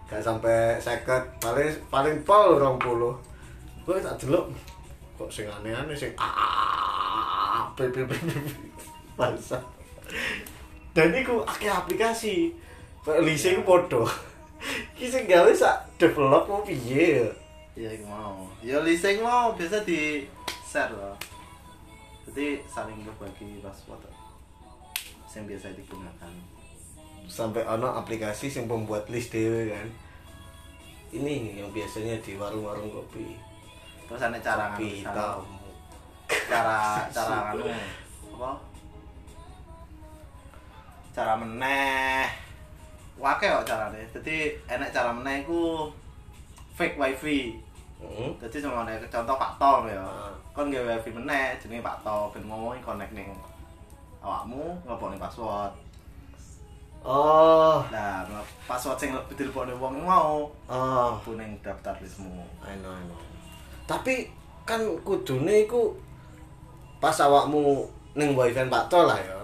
[0.10, 3.18] gak sampai seket paling paling pol rong puluh.
[3.86, 4.50] Gue tak dulu
[5.20, 7.68] kok sing aneh-aneh sing ah
[9.18, 9.60] bangsa.
[10.96, 12.54] Dan iku akeh aplikasi.
[13.26, 14.06] Lise iku podo
[14.96, 17.26] iki sing gawe sak develop mau piye?
[17.74, 18.46] Ya iya iku mau.
[18.60, 20.28] Ya leasing mau biasa di
[20.70, 21.18] share loh
[22.30, 24.06] jadi saling berbagi password
[25.38, 26.34] yang biasa digunakan.
[27.30, 29.88] Sampai ono aplikasi yang pembuat list dewe kan.
[31.14, 33.38] Ini yang biasanya di warung-warung kopi.
[34.10, 35.46] Terus ada cara kopi hitam.
[36.50, 37.66] cara cara anu
[38.34, 38.52] apa?
[41.14, 42.26] Cara meneh.
[43.22, 44.02] Wake kok carane.
[44.10, 45.94] Jadi enak cara meneh iku
[46.74, 47.58] fake wifi.
[48.42, 50.02] Jadi cuma ada contoh Pak Tom ya.
[50.02, 50.34] Ah.
[50.56, 53.30] kon gawe wifi meneh jenenge Pak Tom ben ngomongin connect ning
[54.20, 55.72] awakmu ngelopokne password
[57.04, 58.28] oh nah
[58.68, 63.18] password sing lebih dilebokne wong mau oh kuning daftar listmu I know, I know.
[63.90, 64.30] Tapi
[64.70, 65.98] kan kudune iku
[67.02, 69.40] pas awakmu ning wifi Pak To lah ya.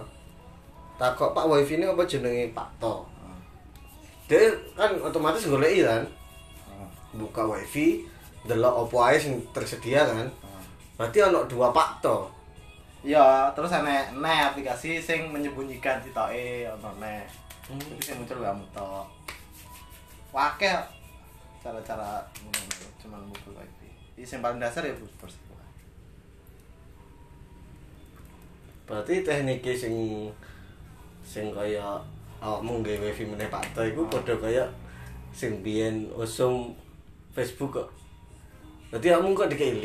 [1.00, 3.02] Takok Pak wifi ini apa jenenge Pak To?
[3.26, 3.34] Ah.
[4.30, 4.46] Dia
[4.78, 6.06] kan otomatis goleki kan,
[6.70, 6.86] Ah.
[7.18, 8.06] buka wifi,
[8.46, 10.30] delok opo ae sing tersedia kan.
[10.46, 10.62] Ah.
[10.94, 12.30] Berarti ono dua Pak To.
[13.06, 17.22] Iya, terus ana ne aplikasi sing menyembunyikan titoke ono ne.
[17.70, 17.78] Hmm.
[17.78, 19.06] Jadi sing muncul kamu tok.
[20.34, 20.74] Wake
[21.62, 23.94] cara-cara ngono cuman buka wifi.
[24.18, 25.06] Ini yang paling dasar ya sih.
[28.90, 29.94] Berarti teknik sing
[31.22, 32.02] sing kaya
[32.42, 34.66] awakmu nggawe wifi meneh Pak To iku padha kaya
[35.30, 36.74] sing biyen usum
[37.30, 37.88] Facebook kok.
[38.90, 39.78] Berarti kamu kok dikei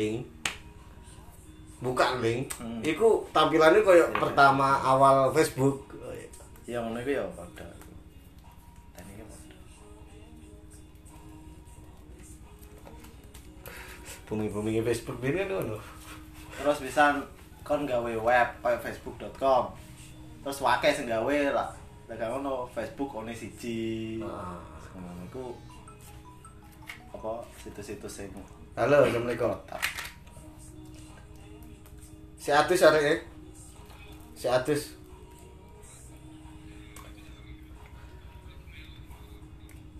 [1.82, 2.46] Buka link.
[2.62, 2.78] Hmm.
[2.80, 4.14] Iku tampilannya kaya Iya.
[4.14, 5.90] pertama awal Facebook.
[6.62, 7.66] Ya ngono iku ya padha.
[8.94, 9.56] Tekniknya padha.
[14.30, 15.76] Bumi-bumi Facebook ini ngono.
[16.54, 17.18] Terus bisa
[17.66, 19.74] kon gawe web kayak facebook.com.
[20.46, 21.68] Terus wake sing gawe lah.
[22.06, 24.22] Lah ngono Facebook one siji.
[24.22, 24.54] Ah.
[24.94, 25.44] Ngono iku
[27.12, 28.30] apa situs-situs sing
[28.72, 29.52] Halo, Assalamualaikum.
[32.42, 33.22] Si Atus arek e.
[34.34, 34.98] Si Atus.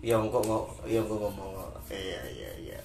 [0.03, 1.71] Ya engko mau ya engko ngomong.
[1.87, 2.83] Iya iya iya.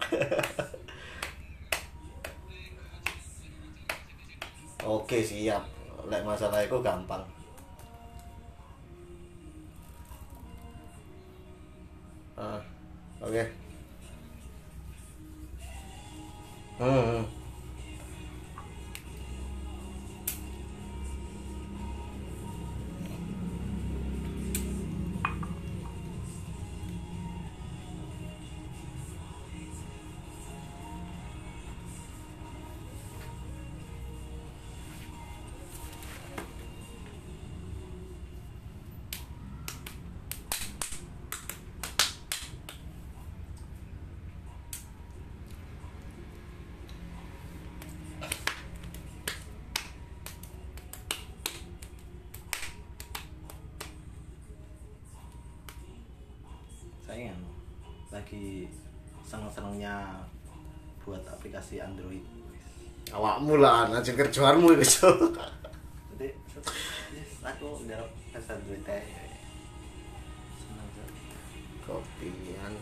[4.96, 5.68] Oke siap.
[6.08, 7.20] Lek masalah itu gampang.
[12.40, 12.64] Ah,
[13.20, 13.65] oke.
[16.78, 17.24] Hmm.
[17.24, 17.35] saya
[58.36, 58.68] lagi
[59.24, 60.20] seneng-senengnya
[61.00, 62.20] buat aplikasi Android
[63.06, 65.08] Awakmu lah, nanti kerjaanmu itu.
[66.10, 66.28] Jadi
[67.40, 69.04] aku garap aplikasi Android teh.
[71.86, 72.74] Kopian.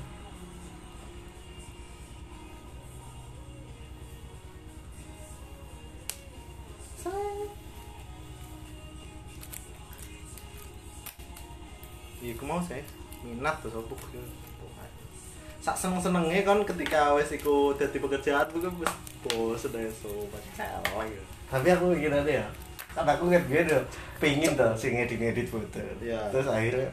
[12.25, 12.81] Iya, aku mau sih
[13.21, 13.93] minat tuh sopo
[15.65, 18.93] sak seneng senengnya kan ketika wes iku dadi pekerjaan itu kan wes
[19.25, 22.47] bosen deh so pacar gitu Tapi aku mikir aja ya.
[22.93, 23.79] Kan aku kan gitu,
[24.21, 25.81] pingin tuh sing ngedit-ngedit foto.
[26.03, 26.21] Iya.
[26.29, 26.91] Terus akhirnya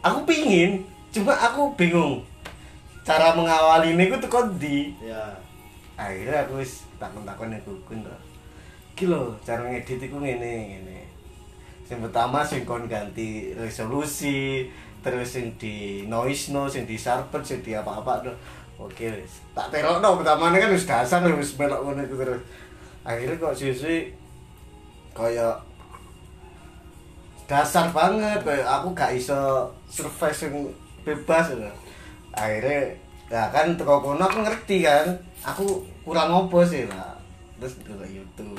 [0.00, 2.24] aku pingin, cuma aku bingung
[3.02, 5.34] cara mengawali ini tuh kok di ya
[5.98, 8.20] akhirnya aku wis takon-takon ya kukun tuh
[8.94, 10.98] iki lho cara ngedit iku ngene ngene
[11.82, 14.70] sing pertama sing kon ganti resolusi
[15.02, 18.36] terus sing di noise no sing di sharpen sing di apa-apa tuh.
[18.78, 19.42] Oke wis.
[19.54, 22.42] Tak terokno pertama kan wis dasar wis melok ngono iku terus.
[23.02, 24.14] Akhirnya kok suwi
[25.12, 25.58] kayak
[27.50, 30.52] dasar banget kayak aku gak iso survive sing
[31.04, 31.68] bebas gitu.
[32.32, 32.96] akhirnya
[33.28, 35.04] ya kan teko kono aku ngerti kan
[35.44, 37.12] aku kurang opo sih lah
[37.60, 38.56] terus dulu YouTube.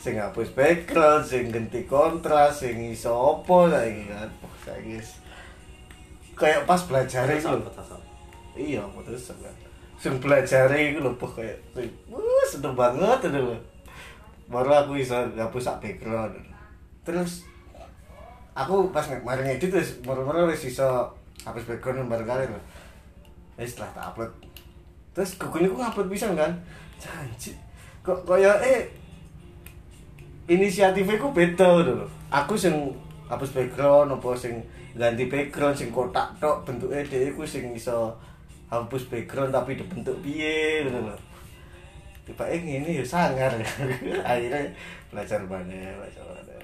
[0.00, 4.30] Sing hapus background sing ganti kontras sing iso opo saiki kan.
[4.88, 5.23] Wis
[6.34, 7.48] kayak pas belajar itu
[8.54, 9.54] iya terus kan
[9.98, 11.58] sing belajar itu lho kayak
[12.10, 13.56] wah seneng banget itu lho
[14.48, 16.36] baru aku bisa hapus sak background.
[17.04, 17.48] Terus
[18.52, 21.08] aku pas kemarin ngedit wis baru-baru wis iso
[21.44, 22.60] hapus background bareng kali lho
[23.56, 24.32] eh setelah tak upload.
[25.14, 26.52] Terus Google itu ngupload bisa kan?
[26.98, 27.54] Janji.
[28.04, 28.90] Kok kaya eh
[30.50, 32.92] inisiatifnya ku beda lho aku sing
[33.32, 34.60] hapus background apa sing
[34.94, 38.14] ganti background sing kotak tok bentuknya dia ku sing iso
[38.70, 41.16] hapus background tapi dibentuk piye gitu lho.
[42.24, 43.52] Tiba eh ini ya sangar.
[44.30, 44.62] Akhirnya
[45.10, 46.62] belajar banyak belajar banyak.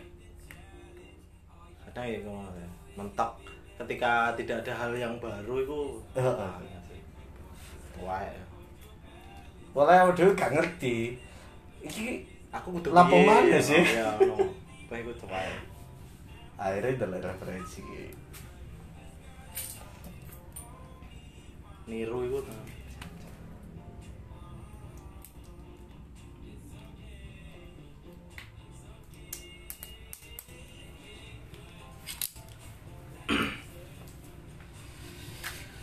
[1.85, 2.70] Kadang ya ngono ya.
[2.97, 3.33] Mentok.
[3.76, 5.81] Ketika tidak ada hal yang baru itu.
[8.01, 8.45] Wah, ya.
[9.70, 11.14] Pola aku dhewe gak ngerti.
[11.85, 13.78] Iki aku kudu Lapo mana sih?
[13.78, 14.43] ya ngono
[14.91, 15.55] bae kudu wae
[16.61, 17.80] akhirnya delok referensi
[21.88, 22.61] niru kan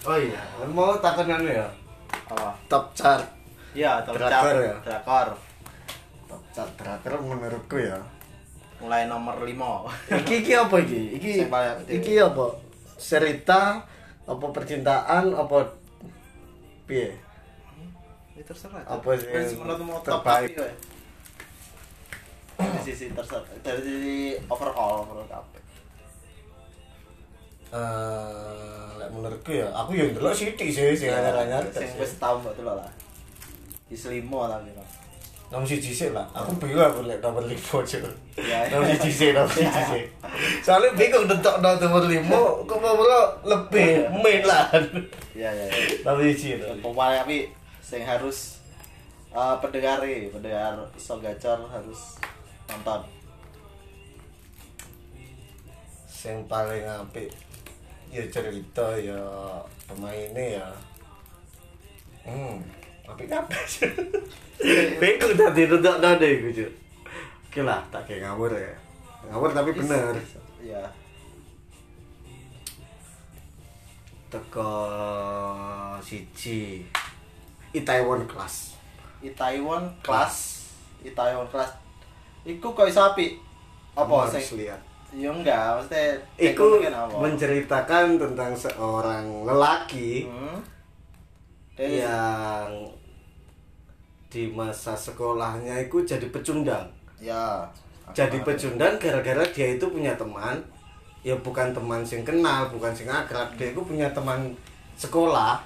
[0.08, 0.40] Oh iya,
[0.72, 1.68] mau takonan ya.
[2.28, 3.24] apa Top chart.
[3.76, 4.76] iya Drakor tercap ya?
[4.84, 5.28] drakor
[6.28, 8.00] Top chart drakor menurutku ya.
[8.78, 9.50] Mulai nomor 5
[10.22, 11.02] Iki iki apa iki?
[11.16, 11.32] Iki
[11.90, 12.46] iki apa?
[12.96, 13.82] Cerita
[14.24, 15.58] apa percintaan apa
[16.84, 17.16] piye?
[18.32, 20.54] ini terserah Apa sih menurutmu terbaik?
[20.56, 20.74] weh.
[22.56, 24.18] dari sisi terserah dari sisi
[24.48, 25.62] overall kabeh
[27.68, 31.68] Eh, lek menurutku ya, aku yang ndelok sithik sih sing anyar-anyar.
[31.68, 32.88] sing wis tau mbok delok lah
[33.84, 34.72] di selimo tapi
[35.52, 35.60] no.
[35.60, 38.04] Nomor siji sih lah, aku bingung aku liat nomor lima cuy.
[38.36, 38.68] Ya.
[38.68, 40.04] Nomor siji sih, nomor siji sih
[40.60, 43.00] Soalnya bingung nentok nomor lima, kok mau
[43.48, 44.68] lebih main lah.
[45.32, 46.50] Iya iya siji nomor siji.
[46.84, 47.38] pemain tapi
[47.80, 48.60] sing harus
[49.32, 52.20] uh, pendengar pendengar so gacor harus
[52.68, 53.02] nonton.
[56.28, 57.32] Yang paling apik
[58.12, 59.16] ya cerita ya
[59.88, 60.68] pemainnya ya.
[62.28, 62.60] Hmm,
[63.08, 63.88] apik apa sih?
[65.00, 66.70] Bingung tadi nentok nade iku cuy
[67.48, 68.76] Oke lah, tak kayak ngawur ya.
[69.32, 70.14] Ngawur tapi bener.
[70.62, 70.84] iya.
[74.28, 74.72] Teko
[76.04, 76.84] siji.
[77.72, 78.76] Itaewon Class.
[79.24, 80.68] Itaewon Class.
[81.02, 81.72] Itaewon Class.
[82.44, 83.40] Iku kok iso apik?
[83.96, 84.80] Apa sing lihat.
[85.16, 87.16] Ya enggak maksudnya Iku apa?
[87.16, 90.60] menceritakan tentang seorang lelaki hmm.
[91.80, 92.92] Yang
[94.38, 96.86] di masa sekolahnya itu jadi pecundang.
[97.18, 97.66] ya
[98.14, 100.62] Jadi pecundang gara-gara dia itu punya teman,
[101.26, 104.54] ya bukan teman sing kenal, bukan sing akrab, dia itu punya teman
[104.94, 105.58] sekolah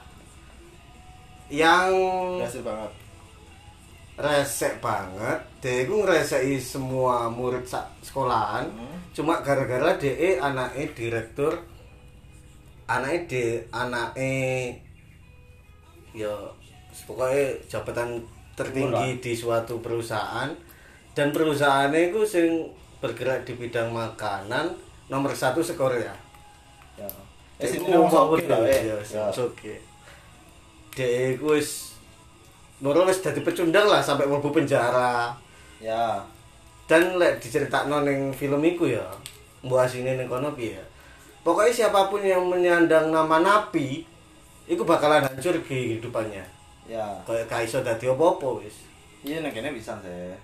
[1.52, 1.92] yang
[2.40, 2.92] berhasil banget
[4.16, 5.40] resek banget.
[5.60, 7.68] Dia itu ngereseki semua murid
[8.00, 8.64] sekolahan.
[8.72, 8.98] Hmm.
[9.12, 11.60] Cuma gara-gara dia anaknya direktur
[12.92, 14.36] anaknya di anaknya
[16.12, 16.36] ya
[17.08, 18.20] pokoknya jabatan
[18.58, 20.52] tertinggi di suatu perusahaan
[21.16, 22.68] dan perusahaannya itu sing
[23.00, 24.72] bergerak di bidang makanan
[25.12, 26.14] nomor satu sekorea
[26.96, 27.08] ya
[27.62, 29.74] wong ngomong oke lah ya, ya, oke.
[30.92, 31.92] Dia iku wis
[32.82, 35.30] Nurul wis dadi pecundang lah sampai mlebu penjara.
[35.78, 36.18] ya
[36.90, 39.06] Dan lek diceritakno ning film iku ya,
[39.62, 40.82] mbok asine ning kono piye.
[41.46, 44.04] Pokoknya siapa pun yang menyandang nama napi
[44.66, 46.42] iku bakalan hancur kehidupannya.
[46.92, 48.76] Ya Kayak gak iso dadi apa-apa wis.
[49.24, 50.36] iya nek kene bisa sih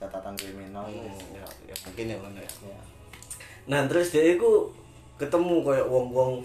[0.00, 1.20] catatan kriminal wis.
[1.36, 2.52] Ya, ya mungkin ya ngono ya.
[2.72, 2.80] ya
[3.62, 4.72] Nah, terus dia iku
[5.20, 6.42] ketemu kayak wong-wong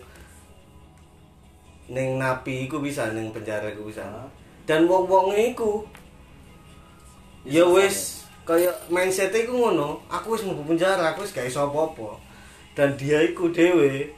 [1.89, 4.04] ning napi iku bisa ning penjara iku bisa.
[4.06, 4.28] Hah?
[4.68, 5.88] Dan wong-wong iku
[7.48, 12.20] ya wis kayak mindset iku ngono, aku wis mlebu penjara, aku wis gak iso apa-apa.
[12.78, 14.12] Dan dia iku dhewe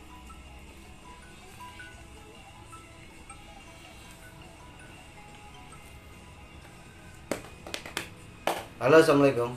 [8.90, 9.54] Halo, Assalamualaikum.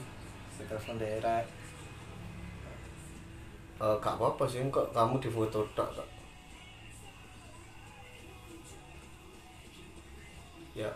[0.61, 1.41] Telepon daerah
[3.80, 6.09] Eh, gak apa-apa sih, kok kamu di foto tok kok.
[10.76, 10.93] Ya.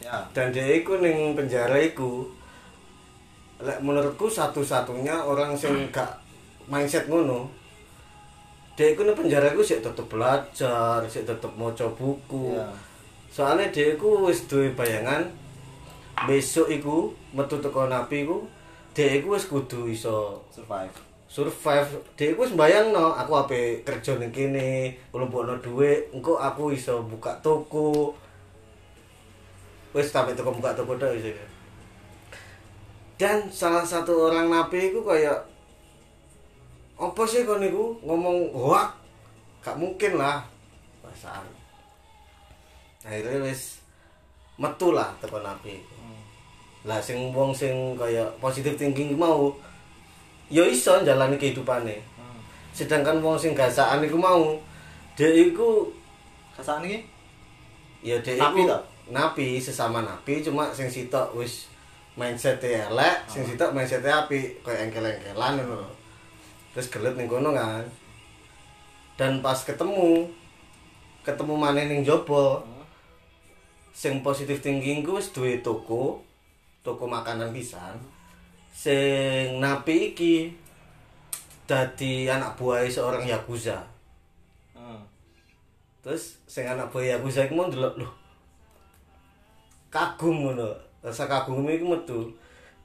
[0.00, 2.24] ya Dan dia iku ning penjara iku
[3.60, 6.16] lek menurutku satu-satunya orang sing gak
[6.64, 7.57] mindset ngono.
[8.78, 12.54] Dia ning penjara iku sik tetep belajar, sik tetep maca buku.
[12.54, 12.70] ya
[13.26, 15.26] Soalnya dia iku wis duwe bayangan
[16.26, 18.46] besok iku metu teko napi iku
[18.94, 20.90] dia iku wis kudu iso survive
[21.30, 21.86] survive
[22.18, 27.38] dia iku wis mbayangno aku ape kerja ning kene nglumpukno dhuwit engko aku iso buka
[27.38, 28.10] toko
[29.94, 31.46] wis sampai toko buka toko tok ya.
[33.14, 35.38] dan salah satu orang napi iku kayak
[36.98, 38.90] apa sih kon niku ngomong hoak
[39.62, 40.42] gak mungkin lah
[40.98, 41.46] perasaan
[43.00, 43.78] akhirnya wis
[44.58, 45.94] metu lah teko napi iku.
[46.82, 49.54] lah sing wong sing kaya positive thinking mau
[50.50, 52.42] ya iso jalani kehidupane Hmm.
[52.74, 54.58] sedangkan wong sing gasaan iku mau
[55.14, 55.86] dia iku
[56.58, 57.06] Kasaan iki?
[58.02, 58.74] ya dia Napi iku
[59.08, 61.70] napi sesama napi cuma sing sitok wis
[62.18, 65.90] mindset elek sing sitok mindset api kaya engkel-engkelan ngono lho.
[66.72, 67.84] Terus gelet ning kono kan
[69.18, 70.28] dan pas ketemu
[71.26, 72.62] ketemu maneh ning jopo
[73.92, 76.22] sing positive thinking ku wis duwe toko
[76.86, 77.98] toko makanan pisan.
[78.70, 80.54] Sing napi iki
[81.66, 83.82] dadi anak buah seorang yakuza.
[84.72, 85.02] Hmm.
[86.00, 88.08] terus sing anak buah yakuza iku mau ndelok lho
[89.90, 90.70] kagum ngono
[91.02, 92.20] rasa kagum iku metu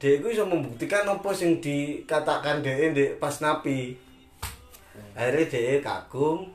[0.04, 3.96] dia iku iso membuktikan apa sing dikatakan dia ndek pas napi
[5.16, 6.52] akhirnya dia kagum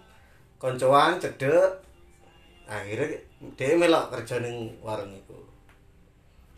[0.61, 1.81] koncoan cedek
[2.69, 3.17] akhirnya
[3.57, 5.41] dia melok kerja ning warung iku.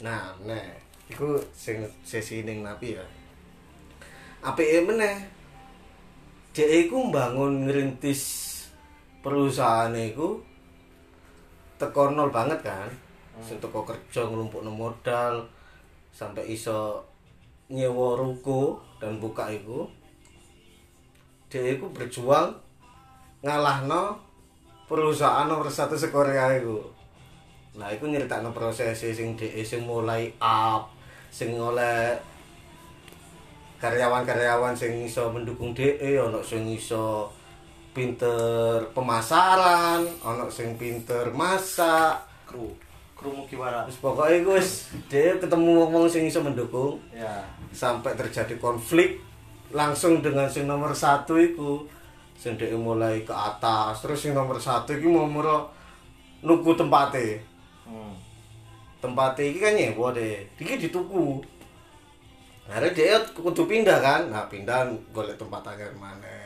[0.04, 0.60] Nah nah
[1.08, 3.06] iku sing sesi ning napi ya.
[4.44, 5.16] Apike meneh.
[6.52, 8.22] Dia iku mbangun ngerintis
[9.24, 10.44] perusahaan iku
[11.80, 12.92] teko nol banget kan.
[13.40, 15.48] Sing teko kerja nglumpukno modal
[16.12, 17.02] sampai iso
[17.72, 19.88] nyewa ruko dan buka iku
[21.52, 22.52] dia iku berjuang
[23.44, 24.20] ngalahno
[24.88, 26.84] perusahaan nomor satu se Korea iku
[27.80, 30.92] nah iku nyeritakno proses sing dia sing mulai up
[31.32, 32.20] sing oleh
[33.80, 37.32] karyawan-karyawan sing iso mendukung DE ono sing iso
[37.96, 42.91] pinter pemasaran ono sing pinter masak Kru.
[43.22, 43.86] Kru Mugiwara.
[43.86, 44.60] terus pokoknya gue
[45.06, 46.98] dia ketemu wong sing iso mendukung.
[47.14, 47.46] Ya.
[47.70, 49.22] sampai terjadi konflik
[49.70, 51.86] langsung dengan sing nomor satu itu
[52.34, 54.02] sing dia mulai ke atas.
[54.02, 55.30] Terus sing nomor satu itu mau
[56.42, 57.38] nuku tempatnya.
[57.86, 58.18] Hmm.
[58.98, 60.42] tempatnya ini kan nyewa deh.
[60.58, 61.46] Ini dituku
[62.66, 64.34] akhirnya dia kudu pindah kan?
[64.34, 66.42] Nah pindah golek tempat anyar mana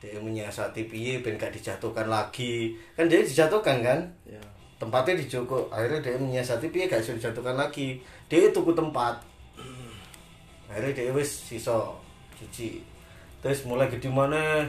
[0.00, 2.72] dia menyiasati piye ben gak dijatuhkan lagi.
[2.96, 4.00] Kan dia dijatuhkan kan?
[4.24, 4.40] Ya.
[4.80, 8.00] Tempatnya dijoko akhirnya dia menyiasati piye gak dijatuhkan lagi?
[8.32, 9.20] Dia tuku tempat.
[10.72, 12.00] Akhirnya dia wis siso
[12.32, 12.80] cuci.
[13.44, 14.64] Terus mulai gede mana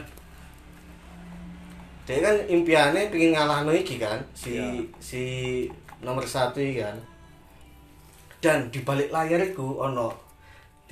[2.02, 4.84] dia kan impiannya pengen ngalah iki kan si Iya.
[5.00, 5.22] si
[6.04, 6.94] nomor satu kan.
[8.42, 10.10] Dan di balik layar itu ono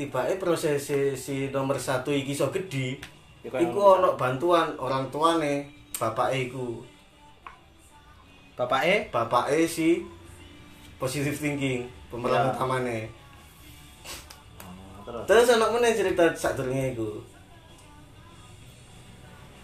[0.00, 2.96] tiba proses si, si nomor satu iki so gede
[3.44, 6.80] iku ono bantuan orang tuane bapak iku
[8.60, 9.08] Bapak E?
[9.08, 10.04] bapak si
[11.00, 12.52] positive thinking pemeran Ya.
[12.52, 13.08] utamane
[14.60, 15.24] Oh, terus.
[15.24, 17.24] terus anak mana cerita sadurunge iku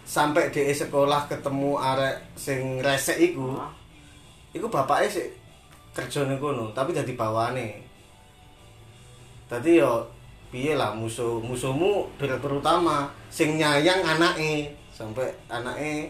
[0.01, 3.69] sampai di sekolah ketemu arek sing resek iku Hah?
[4.57, 5.27] iku bapaknya sih
[5.93, 7.77] kerja ning kono tapi dadi bawane
[9.45, 10.09] tadi yo
[10.49, 16.09] piye lah musuh musuhmu direktur utama sing nyayang anake sampai anake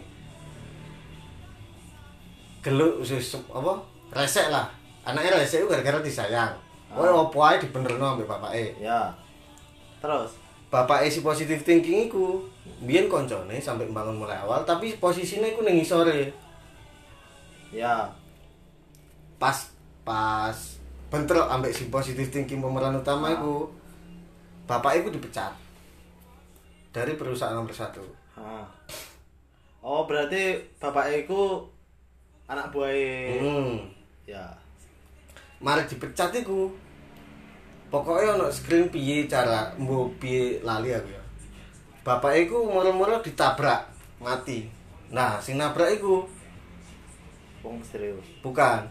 [2.68, 3.80] geluk sus apa
[4.11, 4.68] resek lah
[5.01, 6.51] anaknya resek itu gara-gara disayang
[6.88, 6.99] Ah.
[6.99, 9.07] oh opo ae dibenerno ambek bapake Ya.
[9.99, 10.36] Terus.
[10.68, 12.43] bapak si positive thinking iku
[12.80, 16.28] biyen koncone sampai bangun mulai awal tapi posisinya iku ning isore
[17.72, 18.07] Ya.
[19.36, 19.72] pas
[20.03, 20.55] pas
[21.07, 23.68] bentrok ambek si positive thinking pemeran utama iku
[24.63, 25.51] bapak iku dipecat
[26.89, 28.03] dari perusahaan nomor satu
[28.36, 28.63] Ah.
[29.80, 31.63] Oh, berarti bapak E ku
[32.47, 32.91] anak buah
[33.43, 33.75] hmm.
[34.27, 34.43] Ya.
[35.59, 36.71] mari dipecat iku.
[37.87, 41.23] Pokoknya ono screen piye cara mbo piye lali aku ya.
[42.03, 43.87] Bapak iku moro-moro ditabrak
[44.19, 44.67] mati.
[45.11, 46.27] Nah sing nabrak iku.
[47.63, 48.23] Wong serius.
[48.43, 48.83] bukan.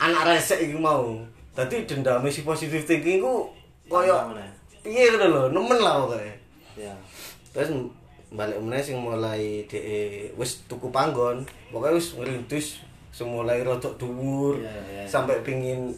[0.00, 1.20] Anak resek iku mau.
[1.56, 3.48] Dadi dendam si positive thinking ku
[3.88, 4.16] koyo
[4.86, 6.34] piye ngono lho nemen lah pokoknya
[6.76, 6.92] Ya.
[7.56, 7.72] terus
[8.34, 9.80] balik meneh sing mulai de
[10.34, 11.46] wis tuku panggon.
[11.70, 12.66] Pokoknya wis ngerintis
[13.14, 15.02] semulai rodok dhuwur iya, iya.
[15.08, 15.88] sampai pingin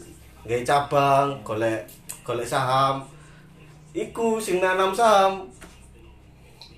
[0.47, 1.83] gawe cabang golek
[2.21, 3.03] golek saham.
[3.91, 5.49] Iku sing nanam saham.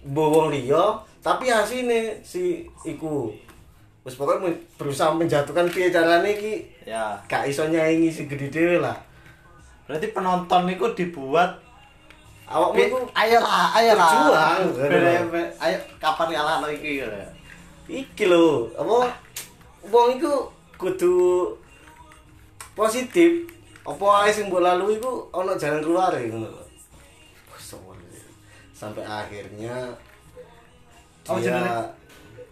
[0.02, 3.30] Bowong liya tapi asine si iku.
[4.02, 4.50] Wis pokoknya
[4.82, 6.66] berusaha menjatuhkan piye carane iki?
[6.90, 7.14] Ya.
[7.30, 8.98] gak iso nyaingi si gede dhewe lah.
[9.86, 11.62] Berarti penonton niku dibuat
[12.52, 14.12] awakmu iku ayolah, ayolah.
[14.12, 14.60] Berjuang.
[15.58, 17.08] Ayo kapan ngalahno iki ya.
[17.88, 19.12] iki lho apa?
[19.88, 21.48] Wong iku kudu
[22.76, 23.48] positif.
[23.82, 26.64] Apa ae sing mbok lalui iku ana jalan keluar ya ngono lho.
[28.76, 29.94] Sampai akhirnya
[31.22, 31.78] dia jenenge?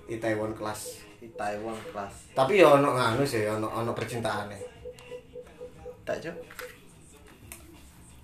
[0.09, 1.01] Itaewon kelas.
[1.19, 2.31] Di Taiwan kelas.
[2.31, 4.55] Tapi ya ono nganu sih ono ono percintaane.
[6.07, 6.37] Tak cok.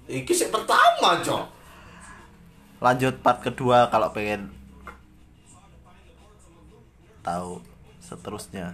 [0.05, 1.54] Iki sih pertama cok
[2.83, 4.51] lanjut part kedua kalau pengen
[7.25, 7.61] tahu
[8.01, 8.69] seterusnya.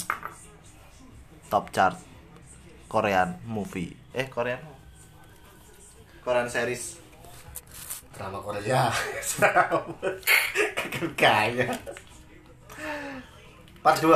[1.52, 2.00] Top chart
[2.88, 3.96] Korean movie.
[4.12, 4.60] Eh Korean?
[6.24, 7.00] Korean series.
[8.16, 8.92] Drama Korea.
[11.18, 11.74] Kaya
[13.82, 14.14] part 2